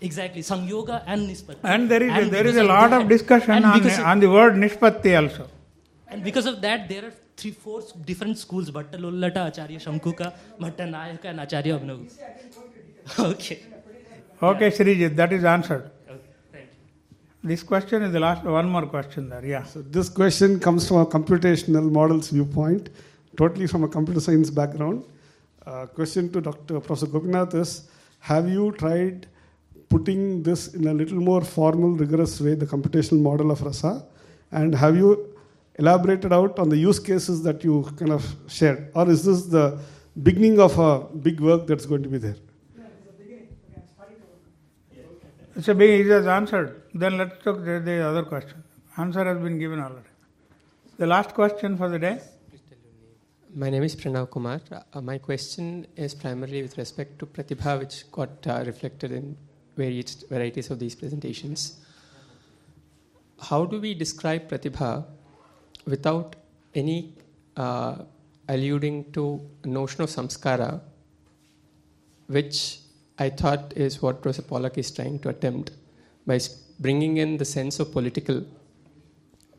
Exactly, 0.00 0.42
Sangyoga 0.42 1.02
and 1.06 1.28
Nispatti. 1.28 1.58
And 1.62 1.88
there 1.90 2.02
is 2.02 2.12
and 2.12 2.26
a, 2.26 2.30
there 2.30 2.46
is 2.46 2.56
a 2.56 2.64
lot 2.64 2.92
of, 2.92 3.08
discussion 3.08 3.64
on, 3.64 3.82
the, 3.82 4.02
on 4.02 4.20
the 4.20 4.30
word 4.30 4.54
Nispatti 4.54 5.16
also. 5.20 5.48
And 6.08 6.22
because 6.22 6.44
of 6.46 6.60
that, 6.60 6.88
there 6.88 7.06
are 7.06 7.12
three, 7.36 7.52
four 7.52 7.82
different 8.04 8.38
schools: 8.38 8.70
Bhatta 8.70 8.98
Lullata, 8.98 9.46
Acharya 9.48 9.78
Shankuka, 9.78 10.34
Bhatta 10.60 10.86
Nayaka, 10.86 11.24
and 11.24 11.40
Acharya 11.40 11.78
Abhinav. 11.78 12.12
okay. 13.18 13.62
Okay, 14.42 14.70
Srijit, 14.70 15.16
that 15.16 15.32
is 15.32 15.44
answered. 15.44 15.90
Okay, 16.06 16.20
thank 16.52 16.64
you. 16.64 17.48
This 17.48 17.62
question 17.62 18.02
is 18.02 18.12
the 18.12 18.20
last 18.20 18.44
one 18.44 18.68
more 18.68 18.86
question 18.86 19.30
there. 19.30 19.44
Yeah. 19.44 19.62
So 19.62 19.80
this 19.80 20.10
question 20.10 20.60
comes 20.60 20.86
from 20.86 20.98
a 20.98 21.06
computational 21.06 21.90
models 21.90 22.28
viewpoint, 22.28 22.90
totally 23.34 23.66
from 23.66 23.84
a 23.84 23.88
computer 23.88 24.20
science 24.20 24.50
background. 24.50 25.04
Uh, 25.64 25.86
question 25.86 26.30
to 26.32 26.42
Dr. 26.42 26.80
Professor 26.80 27.06
Gopinath 27.06 27.54
is: 27.54 27.88
Have 28.20 28.46
you 28.46 28.72
tried 28.72 29.26
putting 29.88 30.42
this 30.42 30.74
in 30.74 30.86
a 30.86 30.94
little 30.94 31.20
more 31.20 31.42
formal, 31.42 31.90
rigorous 31.90 32.40
way, 32.40 32.54
the 32.54 32.66
computational 32.66 33.20
model 33.20 33.50
of 33.50 33.62
rasa, 33.62 34.04
and 34.52 34.74
have 34.74 34.96
you 34.96 35.34
elaborated 35.78 36.32
out 36.32 36.58
on 36.58 36.68
the 36.68 36.76
use 36.76 36.98
cases 36.98 37.42
that 37.42 37.62
you 37.62 37.82
kind 37.96 38.12
of 38.12 38.24
shared, 38.48 38.90
or 38.94 39.08
is 39.10 39.24
this 39.24 39.46
the 39.46 39.78
beginning 40.22 40.58
of 40.60 40.78
a 40.78 41.00
big 41.28 41.40
work 41.40 41.66
that's 41.66 41.86
going 41.86 42.02
to 42.02 42.08
be 42.08 42.18
there? 42.18 42.36
It's 45.54 45.68
a 45.68 45.74
big, 45.74 46.04
he 46.04 46.10
has 46.10 46.26
answered. 46.26 46.82
Then 46.92 47.16
let's 47.16 47.42
talk 47.42 47.64
the, 47.64 47.80
the 47.80 48.00
other 48.06 48.24
question. 48.24 48.62
Answer 48.98 49.24
has 49.24 49.38
been 49.38 49.58
given 49.58 49.80
already. 49.80 50.08
The 50.98 51.06
last 51.06 51.32
question 51.32 51.78
for 51.78 51.88
the 51.88 51.98
day. 51.98 52.20
My 53.54 53.70
name 53.70 53.82
is 53.82 53.96
Pranav 53.96 54.30
Kumar. 54.30 54.60
Uh, 54.70 55.00
my 55.00 55.16
question 55.16 55.86
is 55.96 56.14
primarily 56.14 56.60
with 56.60 56.76
respect 56.76 57.18
to 57.20 57.26
Pratibha, 57.26 57.78
which 57.78 58.10
got 58.12 58.46
uh, 58.46 58.64
reflected 58.66 59.12
in 59.12 59.24
various 59.24 59.45
varieties 59.76 60.70
of 60.70 60.78
these 60.78 60.94
presentations. 60.94 61.78
How 63.40 63.64
do 63.66 63.80
we 63.80 63.94
describe 63.94 64.48
Pratibha 64.48 65.04
without 65.86 66.36
any 66.74 67.14
uh, 67.56 67.96
alluding 68.48 69.12
to 69.12 69.40
a 69.64 69.68
notion 69.68 70.02
of 70.02 70.08
samskara, 70.10 70.80
which 72.26 72.78
I 73.18 73.30
thought 73.30 73.72
is 73.76 74.02
what 74.02 74.22
Professor 74.22 74.42
Pollock 74.42 74.78
is 74.78 74.90
trying 74.90 75.18
to 75.20 75.30
attempt 75.30 75.72
by 76.26 76.38
bringing 76.80 77.16
in 77.18 77.36
the 77.36 77.44
sense 77.44 77.78
of 77.80 77.92
political 77.92 78.44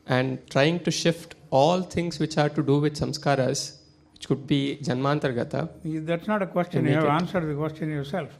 and 0.06 0.38
trying 0.50 0.80
to 0.80 0.90
shift 0.90 1.34
all 1.50 1.82
things 1.82 2.18
which 2.18 2.38
are 2.38 2.48
to 2.50 2.62
do 2.62 2.78
with 2.78 2.94
samskaras, 2.94 3.76
which 4.12 4.28
could 4.28 4.46
be 4.46 4.78
janmantargata. 4.82 5.68
That's 6.06 6.26
not 6.26 6.42
a 6.42 6.46
question. 6.46 6.86
You 6.86 6.92
have 6.92 7.04
answered 7.04 7.48
the 7.48 7.54
question 7.54 7.90
yourself. 7.90 8.30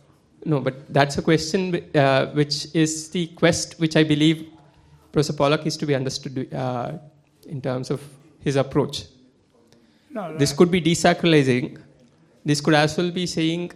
No, 0.45 0.61
but 0.61 0.93
that's 0.93 1.19
a 1.19 1.23
question 1.23 1.85
uh, 1.95 2.27
which 2.27 2.75
is 2.75 3.11
the 3.11 3.27
quest 3.29 3.79
which 3.81 3.97
I 3.97 4.05
believe 4.05 4.49
Professor 5.13 5.33
Pollock 5.33 5.67
is 5.67 5.77
to 5.77 5.87
be 5.87 5.95
understood 5.95 6.53
uh, 6.55 6.93
in 7.47 7.61
terms 7.61 7.91
of 7.91 8.01
his 8.41 8.57
approach. 8.57 9.05
No, 10.11 10.37
this 10.37 10.53
could 10.53 10.71
be 10.71 10.81
desacralizing. 10.81 11.81
This 12.45 12.61
could 12.61 12.75
as 12.75 12.97
well 12.97 13.11
be 13.11 13.27
saying 13.27 13.73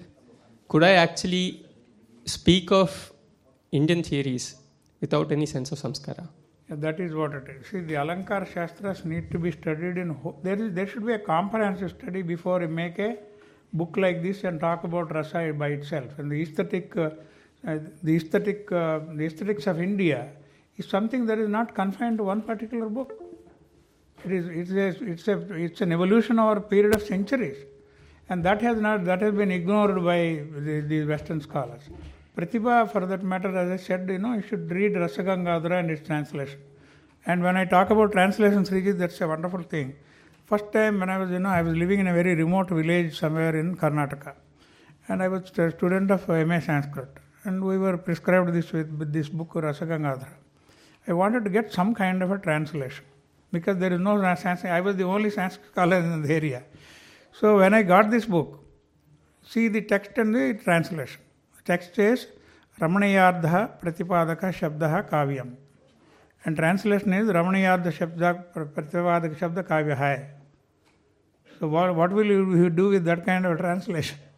could 0.69 0.85
I 0.85 0.93
actually 0.93 1.67
speak 2.25 2.73
of 2.73 3.13
Indian 3.73 4.03
theories 4.03 4.57
without 5.01 5.33
any 5.33 5.47
sense 5.47 5.73
of 5.73 5.79
samskara? 5.79 6.29
Yeah, 6.69 6.77
that 6.77 7.01
is 7.01 7.13
what 7.15 7.33
it 7.35 7.45
is. 7.49 7.67
See, 7.67 7.81
the 7.81 7.95
Alankar 7.95 8.47
Shastras 8.53 9.05
need 9.05 9.31
to 9.33 9.39
be 9.39 9.51
studied 9.51 9.99
in. 9.99 10.11
Ho- 10.11 10.37
there 10.43 10.63
is 10.63 10.73
there 10.73 10.87
should 10.87 11.05
be 11.05 11.13
a 11.13 11.19
comprehensive 11.19 11.91
study 11.91 12.23
before 12.23 12.63
you 12.63 12.69
make 12.69 12.99
a 12.99 13.19
book 13.73 13.97
like 13.97 14.23
this 14.23 14.45
and 14.45 14.61
talk 14.61 14.85
about 14.85 15.15
rasa 15.15 15.53
by 15.57 15.69
itself. 15.69 16.19
And 16.19 16.31
the 16.31 16.43
aesthetic, 16.43 16.97
uh, 16.97 17.11
uh, 17.67 17.79
the 18.03 18.17
aesthetic, 18.17 18.71
uh, 18.71 19.01
the 19.15 19.25
aesthetics 19.25 19.67
of 19.67 19.81
India 19.81 20.31
is 20.77 20.87
something 20.87 21.27
that 21.27 21.39
is 21.39 21.49
not 21.49 21.75
confined 21.75 22.19
to 22.19 22.25
one 22.25 22.43
particular 22.43 22.89
book. 22.89 23.13
It 24.25 24.33
is 24.33 24.47
it's 24.49 24.71
a, 24.71 25.05
it's 25.05 25.29
a 25.29 25.55
it's 25.55 25.81
an 25.81 25.93
evolution 25.93 26.39
over 26.39 26.59
a 26.59 26.61
period 26.61 26.95
of 26.95 27.03
centuries 27.03 27.57
and 28.29 28.45
that 28.45 28.63
has 28.63 28.81
not 28.81 29.05
that 29.05 29.21
has 29.21 29.35
been 29.35 29.51
ignored 29.51 29.97
by 30.05 30.43
the, 30.67 30.81
the 30.87 31.05
Western 31.05 31.41
scholars. 31.41 31.83
Pratibha, 32.37 32.91
for 32.91 33.05
that 33.05 33.23
matter, 33.23 33.55
as 33.57 33.71
I 33.71 33.77
said, 33.77 34.09
you 34.09 34.19
know, 34.19 34.35
you 34.35 34.43
should 34.43 34.71
read 34.71 34.93
Rasagangadhara 34.93 35.81
and 35.81 35.91
its 35.91 36.07
translation. 36.07 36.61
And 37.27 37.43
when 37.43 37.57
I 37.59 37.67
talk 37.67 37.91
about 37.91 38.13
translation, 38.13 38.65
Srijit, 38.65 38.97
that's 38.99 39.21
a 39.21 39.29
wonderful 39.29 39.63
thing. 39.63 39.95
First 40.53 40.71
time 40.71 41.01
when 41.01 41.09
I 41.09 41.17
was, 41.17 41.31
you 41.31 41.39
know, 41.39 41.49
I 41.49 41.63
was 41.63 41.75
living 41.75 41.99
in 42.01 42.09
a 42.09 42.13
very 42.13 42.35
remote 42.35 42.69
village 42.69 43.19
somewhere 43.19 43.57
in 43.59 43.75
Karnataka, 43.75 44.35
and 45.09 45.23
I 45.23 45.29
was 45.29 45.51
a 45.57 45.71
student 45.71 46.11
of 46.11 46.29
MA 46.29 46.61
Sanskrit, 46.61 47.09
and 47.45 47.65
we 47.65 47.79
were 47.79 47.97
prescribed 47.97 48.53
this 48.53 48.71
with, 48.71 48.91
with 48.99 49.15
this 49.15 49.31
book 49.31 49.55
Rasagangadhara. 49.55 50.35
I 51.09 51.15
wanted 51.15 51.45
to 51.45 51.51
get 51.51 51.73
some 51.73 51.95
kind 51.95 52.23
of 52.23 52.31
a 52.33 52.37
translation 52.37 53.07
because 53.51 53.79
there 53.79 53.95
is 53.95 54.01
no 54.01 54.19
Sanskrit. 54.35 54.71
I 54.71 54.83
was 54.83 54.97
the 54.97 55.05
only 55.05 55.31
Sanskrit 55.31 55.69
scholar 55.73 55.97
in 55.97 56.21
the 56.21 56.35
area. 56.35 56.65
So 57.33 57.57
when 57.57 57.73
I 57.73 57.83
got 57.83 58.11
this 58.11 58.27
book, 58.27 58.63
see 59.43 59.69
the 59.69 59.81
text 59.81 60.19
and 60.19 60.35
the 60.35 60.61
translation. 60.63 61.23
The 61.57 61.63
text 61.63 61.95
says 61.95 62.27
Ramanayardha 62.79 63.81
Pratipadaka 63.81 64.53
Shabdaha 64.53 65.09
Kavyam. 65.09 65.55
And 66.45 66.55
translation 66.59 67.15
is 67.15 67.27
Ramanayardha 67.29 67.91
Shabda 67.91 68.53
Pratipadaka 68.53 69.35
Shabda 69.39 69.63
Kavya 69.67 69.97
Hai. 69.97 70.29
So 71.63 71.69
what, 71.69 71.95
what 71.95 72.11
will 72.11 72.27
you 72.27 72.71
do 72.71 72.89
with 72.89 73.05
that 73.05 73.25
kind 73.25 73.47
of 73.47 73.57
translation? 73.59 74.19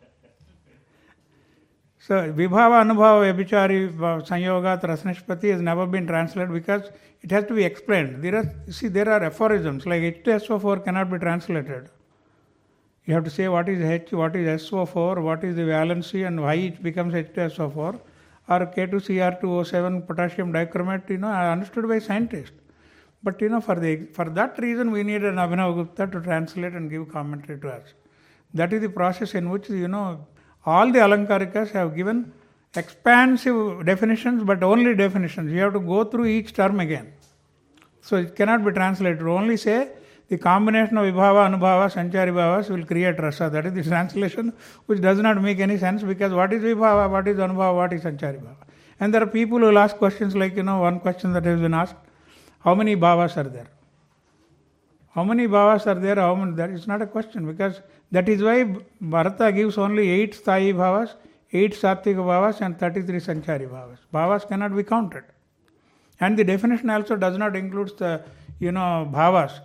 So 1.98 2.16
Vibhava 2.30 2.84
Anubhava 2.84 3.22
Vyabhichari 3.24 3.90
Sanyogat 4.28 4.82
Rasnishpati 4.82 5.50
has 5.50 5.62
never 5.62 5.86
been 5.86 6.06
translated 6.06 6.52
because 6.52 6.90
it 7.22 7.30
has 7.30 7.46
to 7.46 7.54
be 7.54 7.64
explained. 7.64 8.22
There 8.22 8.36
are 8.36 8.54
see 8.70 8.88
there 8.88 9.08
are 9.08 9.24
aphorisms 9.24 9.86
like 9.86 10.02
H2SO4 10.02 10.84
cannot 10.84 11.10
be 11.10 11.16
translated. 11.16 11.88
You 13.06 13.14
have 13.14 13.24
to 13.24 13.30
say 13.30 13.48
what 13.48 13.70
is 13.70 13.80
H, 13.80 14.12
what 14.12 14.36
is 14.36 14.62
SO4, 14.64 15.22
what 15.22 15.44
is 15.44 15.56
the 15.56 15.62
valency 15.62 16.26
and 16.26 16.42
why 16.42 16.56
it 16.56 16.82
becomes 16.82 17.14
H2SO4 17.14 18.00
or 18.50 18.60
K2Cr2O7 18.76 20.06
potassium 20.06 20.52
dichromate, 20.52 21.08
you 21.08 21.16
know, 21.16 21.28
are 21.28 21.52
understood 21.52 21.88
by 21.88 22.00
scientists. 22.00 22.63
But 23.24 23.40
you 23.40 23.48
know, 23.48 23.60
for 23.60 23.74
the 23.80 23.92
for 24.12 24.26
that 24.38 24.58
reason, 24.58 24.90
we 24.90 25.02
need 25.02 25.24
an 25.24 25.36
Abhinav 25.36 25.74
Gupta 25.76 26.06
to 26.06 26.20
translate 26.20 26.74
and 26.74 26.90
give 26.90 27.10
commentary 27.10 27.58
to 27.60 27.68
us. 27.70 27.94
That 28.52 28.72
is 28.72 28.82
the 28.82 28.90
process 28.90 29.34
in 29.34 29.50
which 29.50 29.68
you 29.70 29.88
know 29.88 30.26
All 30.66 30.90
the 30.90 30.98
Alankarikas 30.98 31.70
have 31.72 31.94
given 31.94 32.32
expansive 32.74 33.84
definitions, 33.84 34.42
but 34.44 34.62
only 34.62 34.94
definitions. 34.94 35.52
You 35.52 35.60
have 35.60 35.74
to 35.74 35.80
go 35.80 36.04
through 36.04 36.26
each 36.26 36.54
term 36.54 36.80
again. 36.80 37.12
So 38.00 38.16
it 38.16 38.34
cannot 38.34 38.64
be 38.64 38.72
translated. 38.72 39.22
Only 39.22 39.56
say 39.56 39.90
the 40.28 40.38
combination 40.38 40.96
of 40.96 41.04
Vibhava, 41.04 41.42
Anubhava, 41.48 41.92
Sanchari 41.92 42.32
Bhavas 42.32 42.70
will 42.70 42.84
create 42.84 43.18
rasa. 43.18 43.50
That 43.50 43.66
is 43.66 43.74
the 43.74 43.82
translation, 43.94 44.52
which 44.86 45.02
does 45.02 45.18
not 45.18 45.42
make 45.42 45.60
any 45.60 45.76
sense 45.76 46.02
because 46.02 46.32
what 46.32 46.52
is 46.52 46.62
Vibhava, 46.62 47.10
what 47.10 47.28
is 47.28 47.36
Anubhava, 47.36 47.76
what 47.76 47.92
is 47.92 48.02
Sanchari 48.02 48.40
Bhava? 48.40 48.56
And 49.00 49.12
there 49.12 49.22
are 49.22 49.26
people 49.26 49.58
who 49.58 49.66
will 49.66 49.78
ask 49.78 49.96
questions 49.96 50.34
like, 50.34 50.56
you 50.56 50.62
know, 50.62 50.80
one 50.80 51.00
question 51.00 51.32
that 51.34 51.44
has 51.44 51.60
been 51.60 51.74
asked 51.74 51.96
how 52.64 52.74
many 52.74 52.96
Bhavas 52.96 53.36
are 53.36 53.48
there? 53.48 53.66
How 55.14 55.22
many 55.22 55.46
Bhavas 55.46 55.86
are 55.86 56.00
there? 56.00 56.16
How 56.16 56.34
many? 56.34 56.52
That 56.56 56.70
is 56.70 56.86
not 56.86 57.02
a 57.02 57.06
question 57.06 57.46
because 57.46 57.80
that 58.10 58.28
is 58.28 58.42
why 58.42 58.64
Bharata 59.00 59.52
gives 59.52 59.76
only 59.76 60.08
8 60.08 60.34
Sthayi 60.42 60.72
Bhavas, 60.74 61.14
8 61.52 61.74
Sattvika 61.74 62.24
Bhavas, 62.30 62.62
and 62.62 62.78
33 62.78 63.18
Sanchari 63.18 63.68
Bhavas. 63.68 63.98
Bhavas 64.12 64.48
cannot 64.48 64.74
be 64.74 64.82
counted. 64.82 65.24
And 66.20 66.38
the 66.38 66.44
definition 66.44 66.88
also 66.88 67.16
does 67.16 67.36
not 67.36 67.54
include 67.54 67.98
the, 67.98 68.22
you 68.58 68.72
know, 68.72 69.10
Bhavas 69.12 69.60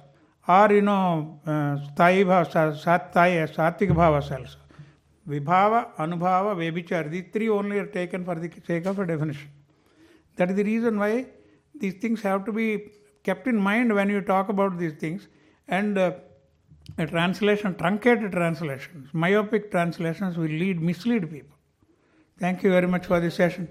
or, 0.48 0.74
you 0.74 0.82
know, 0.82 1.40
uh, 1.46 1.78
Sthayi 1.94 2.26
Bhavas, 2.26 2.84
Satthayi, 2.84 3.48
Sattvika 3.56 3.96
Bhavas 3.96 4.30
also. 4.38 4.58
Vibhava, 5.28 5.96
Anubhava, 5.96 6.56
Vebichar, 6.56 7.10
these 7.10 7.26
three 7.32 7.48
only 7.48 7.78
are 7.78 7.86
taken 7.86 8.26
for 8.26 8.36
the 8.36 8.52
sake 8.68 8.86
of 8.88 9.00
a 9.00 9.06
definition. 9.06 9.50
That 10.36 10.50
is 10.50 10.56
the 10.58 10.64
reason 10.64 11.00
why 11.00 11.28
these 11.80 11.96
things 11.96 12.22
have 12.22 12.46
to 12.46 12.52
be 12.52 12.68
kept 13.24 13.48
in 13.48 13.58
mind 13.58 13.94
when 13.94 14.10
you 14.10 14.22
talk 14.22 14.50
about 14.50 14.78
these 14.78 14.94
things. 14.94 15.28
And 15.68 15.98
uh, 15.98 16.12
a 16.98 17.06
translation, 17.08 17.76
truncated 17.76 18.32
translations, 18.32 19.10
myopic 19.14 19.72
translations 19.72 20.38
will 20.38 20.48
lead, 20.48 20.82
mislead 20.82 21.30
people. 21.32 21.56
Thank 22.40 22.64
you 22.64 22.72
very 22.72 22.88
much 22.88 23.06
for 23.06 23.20
this 23.20 23.36
session. 23.36 23.68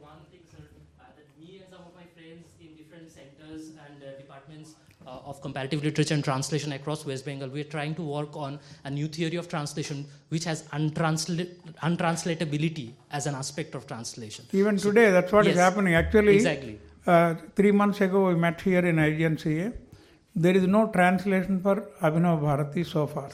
one 0.00 0.12
thing, 0.30 0.40
uh, 0.54 1.04
that 1.16 1.26
me 1.40 1.58
and 1.60 1.68
some 1.70 1.80
of 1.80 1.94
my 1.94 2.04
friends 2.14 2.46
in 2.60 2.76
different 2.76 3.10
centers 3.10 3.70
and 3.86 4.02
uh, 4.02 4.16
departments 4.16 4.74
uh, 5.06 5.30
of 5.30 5.40
comparative 5.40 5.82
literature 5.82 6.14
and 6.14 6.22
translation 6.22 6.72
across 6.72 7.04
West 7.04 7.24
Bengal, 7.24 7.48
we 7.48 7.60
are 7.62 7.70
trying 7.76 7.94
to 7.96 8.02
work 8.02 8.36
on 8.36 8.60
a 8.84 8.90
new 8.90 9.08
theory 9.08 9.36
of 9.36 9.48
translation 9.48 10.06
which 10.28 10.44
has 10.44 10.62
untransla- 10.68 11.48
untranslatability 11.82 12.92
as 13.10 13.26
an 13.26 13.34
aspect 13.34 13.74
of 13.74 13.86
translation. 13.86 14.44
Even 14.52 14.76
today, 14.76 15.10
that's 15.10 15.32
what 15.32 15.46
is 15.46 15.56
Yes. 15.56 15.64
happening. 15.68 15.94
Actually, 15.94 16.36
Exactly. 16.36 16.78
Uh, 17.06 17.34
three 17.56 17.72
months 17.72 18.00
ago, 18.00 18.28
we 18.28 18.34
met 18.34 18.60
here 18.60 18.84
in 18.84 18.96
IGNCA. 18.96 19.72
There 20.34 20.56
is 20.56 20.66
no 20.66 20.88
translation 20.88 21.60
for 21.60 21.88
Abhinav 22.02 22.42
Bharati 22.42 22.84
so 22.84 23.06
far. 23.06 23.30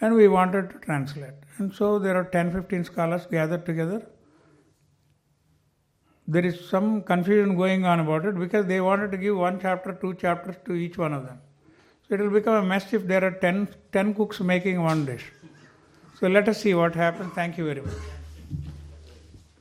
And 0.00 0.14
we 0.14 0.28
wanted 0.28 0.70
to 0.70 0.78
translate. 0.78 1.34
And 1.58 1.72
so 1.72 1.98
there 1.98 2.16
are 2.16 2.24
10 2.24 2.52
15 2.52 2.84
scholars 2.84 3.26
gathered 3.30 3.64
together. 3.66 4.06
There 6.26 6.44
is 6.44 6.68
some 6.68 7.02
confusion 7.02 7.56
going 7.56 7.84
on 7.84 8.00
about 8.00 8.24
it 8.24 8.38
because 8.38 8.66
they 8.66 8.80
wanted 8.80 9.12
to 9.12 9.18
give 9.18 9.36
one 9.36 9.60
chapter, 9.60 9.92
two 9.92 10.14
chapters 10.14 10.56
to 10.66 10.74
each 10.74 10.96
one 10.96 11.12
of 11.12 11.26
them. 11.26 11.38
So 12.08 12.14
it 12.14 12.20
will 12.20 12.30
become 12.30 12.54
a 12.54 12.66
mess 12.66 12.92
if 12.92 13.06
there 13.06 13.24
are 13.24 13.30
10, 13.30 13.68
10 13.92 14.14
cooks 14.14 14.40
making 14.40 14.82
one 14.82 15.04
dish. 15.04 15.30
So 16.18 16.28
let 16.28 16.48
us 16.48 16.60
see 16.60 16.74
what 16.74 16.94
happens. 16.94 17.32
Thank 17.34 17.58
you 17.58 17.66
very 17.66 17.82
much. 17.82 17.94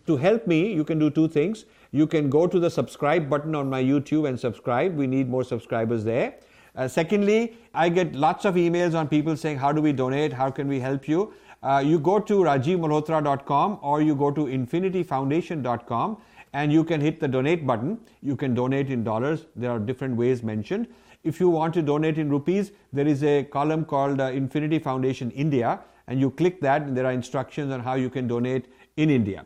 To 0.07 0.17
help 0.17 0.47
me, 0.47 0.73
you 0.73 0.83
can 0.83 0.99
do 0.99 1.09
two 1.09 1.27
things. 1.27 1.65
You 1.91 2.07
can 2.07 2.29
go 2.29 2.47
to 2.47 2.59
the 2.59 2.69
subscribe 2.69 3.29
button 3.29 3.53
on 3.53 3.69
my 3.69 3.83
YouTube 3.83 4.27
and 4.27 4.39
subscribe. 4.39 4.95
We 4.95 5.07
need 5.07 5.29
more 5.29 5.43
subscribers 5.43 6.03
there. 6.03 6.35
Uh, 6.75 6.87
secondly, 6.87 7.57
I 7.73 7.89
get 7.89 8.15
lots 8.15 8.45
of 8.45 8.55
emails 8.55 8.97
on 8.97 9.09
people 9.09 9.35
saying, 9.35 9.57
How 9.57 9.71
do 9.73 9.81
we 9.81 9.91
donate? 9.91 10.31
How 10.31 10.49
can 10.49 10.67
we 10.67 10.79
help 10.79 11.07
you? 11.07 11.33
Uh, 11.61 11.83
you 11.85 11.99
go 11.99 12.19
to 12.19 12.33
rajivmalhotra.com 12.39 13.79
or 13.81 14.01
you 14.01 14.15
go 14.15 14.31
to 14.31 14.45
infinityfoundation.com 14.45 16.17
and 16.53 16.73
you 16.73 16.83
can 16.83 17.01
hit 17.01 17.19
the 17.19 17.27
donate 17.27 17.67
button. 17.67 17.99
You 18.21 18.35
can 18.35 18.53
donate 18.53 18.89
in 18.89 19.03
dollars. 19.03 19.45
There 19.55 19.69
are 19.69 19.79
different 19.79 20.15
ways 20.15 20.43
mentioned. 20.43 20.87
If 21.23 21.39
you 21.39 21.49
want 21.49 21.73
to 21.75 21.81
donate 21.81 22.17
in 22.17 22.29
rupees, 22.29 22.71
there 22.91 23.07
is 23.07 23.23
a 23.23 23.43
column 23.43 23.85
called 23.85 24.19
uh, 24.19 24.25
Infinity 24.25 24.79
Foundation 24.79 25.29
India, 25.31 25.81
and 26.07 26.19
you 26.19 26.31
click 26.31 26.61
that, 26.61 26.81
and 26.81 26.97
there 26.97 27.05
are 27.05 27.11
instructions 27.11 27.71
on 27.71 27.79
how 27.79 27.93
you 27.93 28.09
can 28.09 28.27
donate 28.27 28.65
in 28.97 29.09
India. 29.09 29.45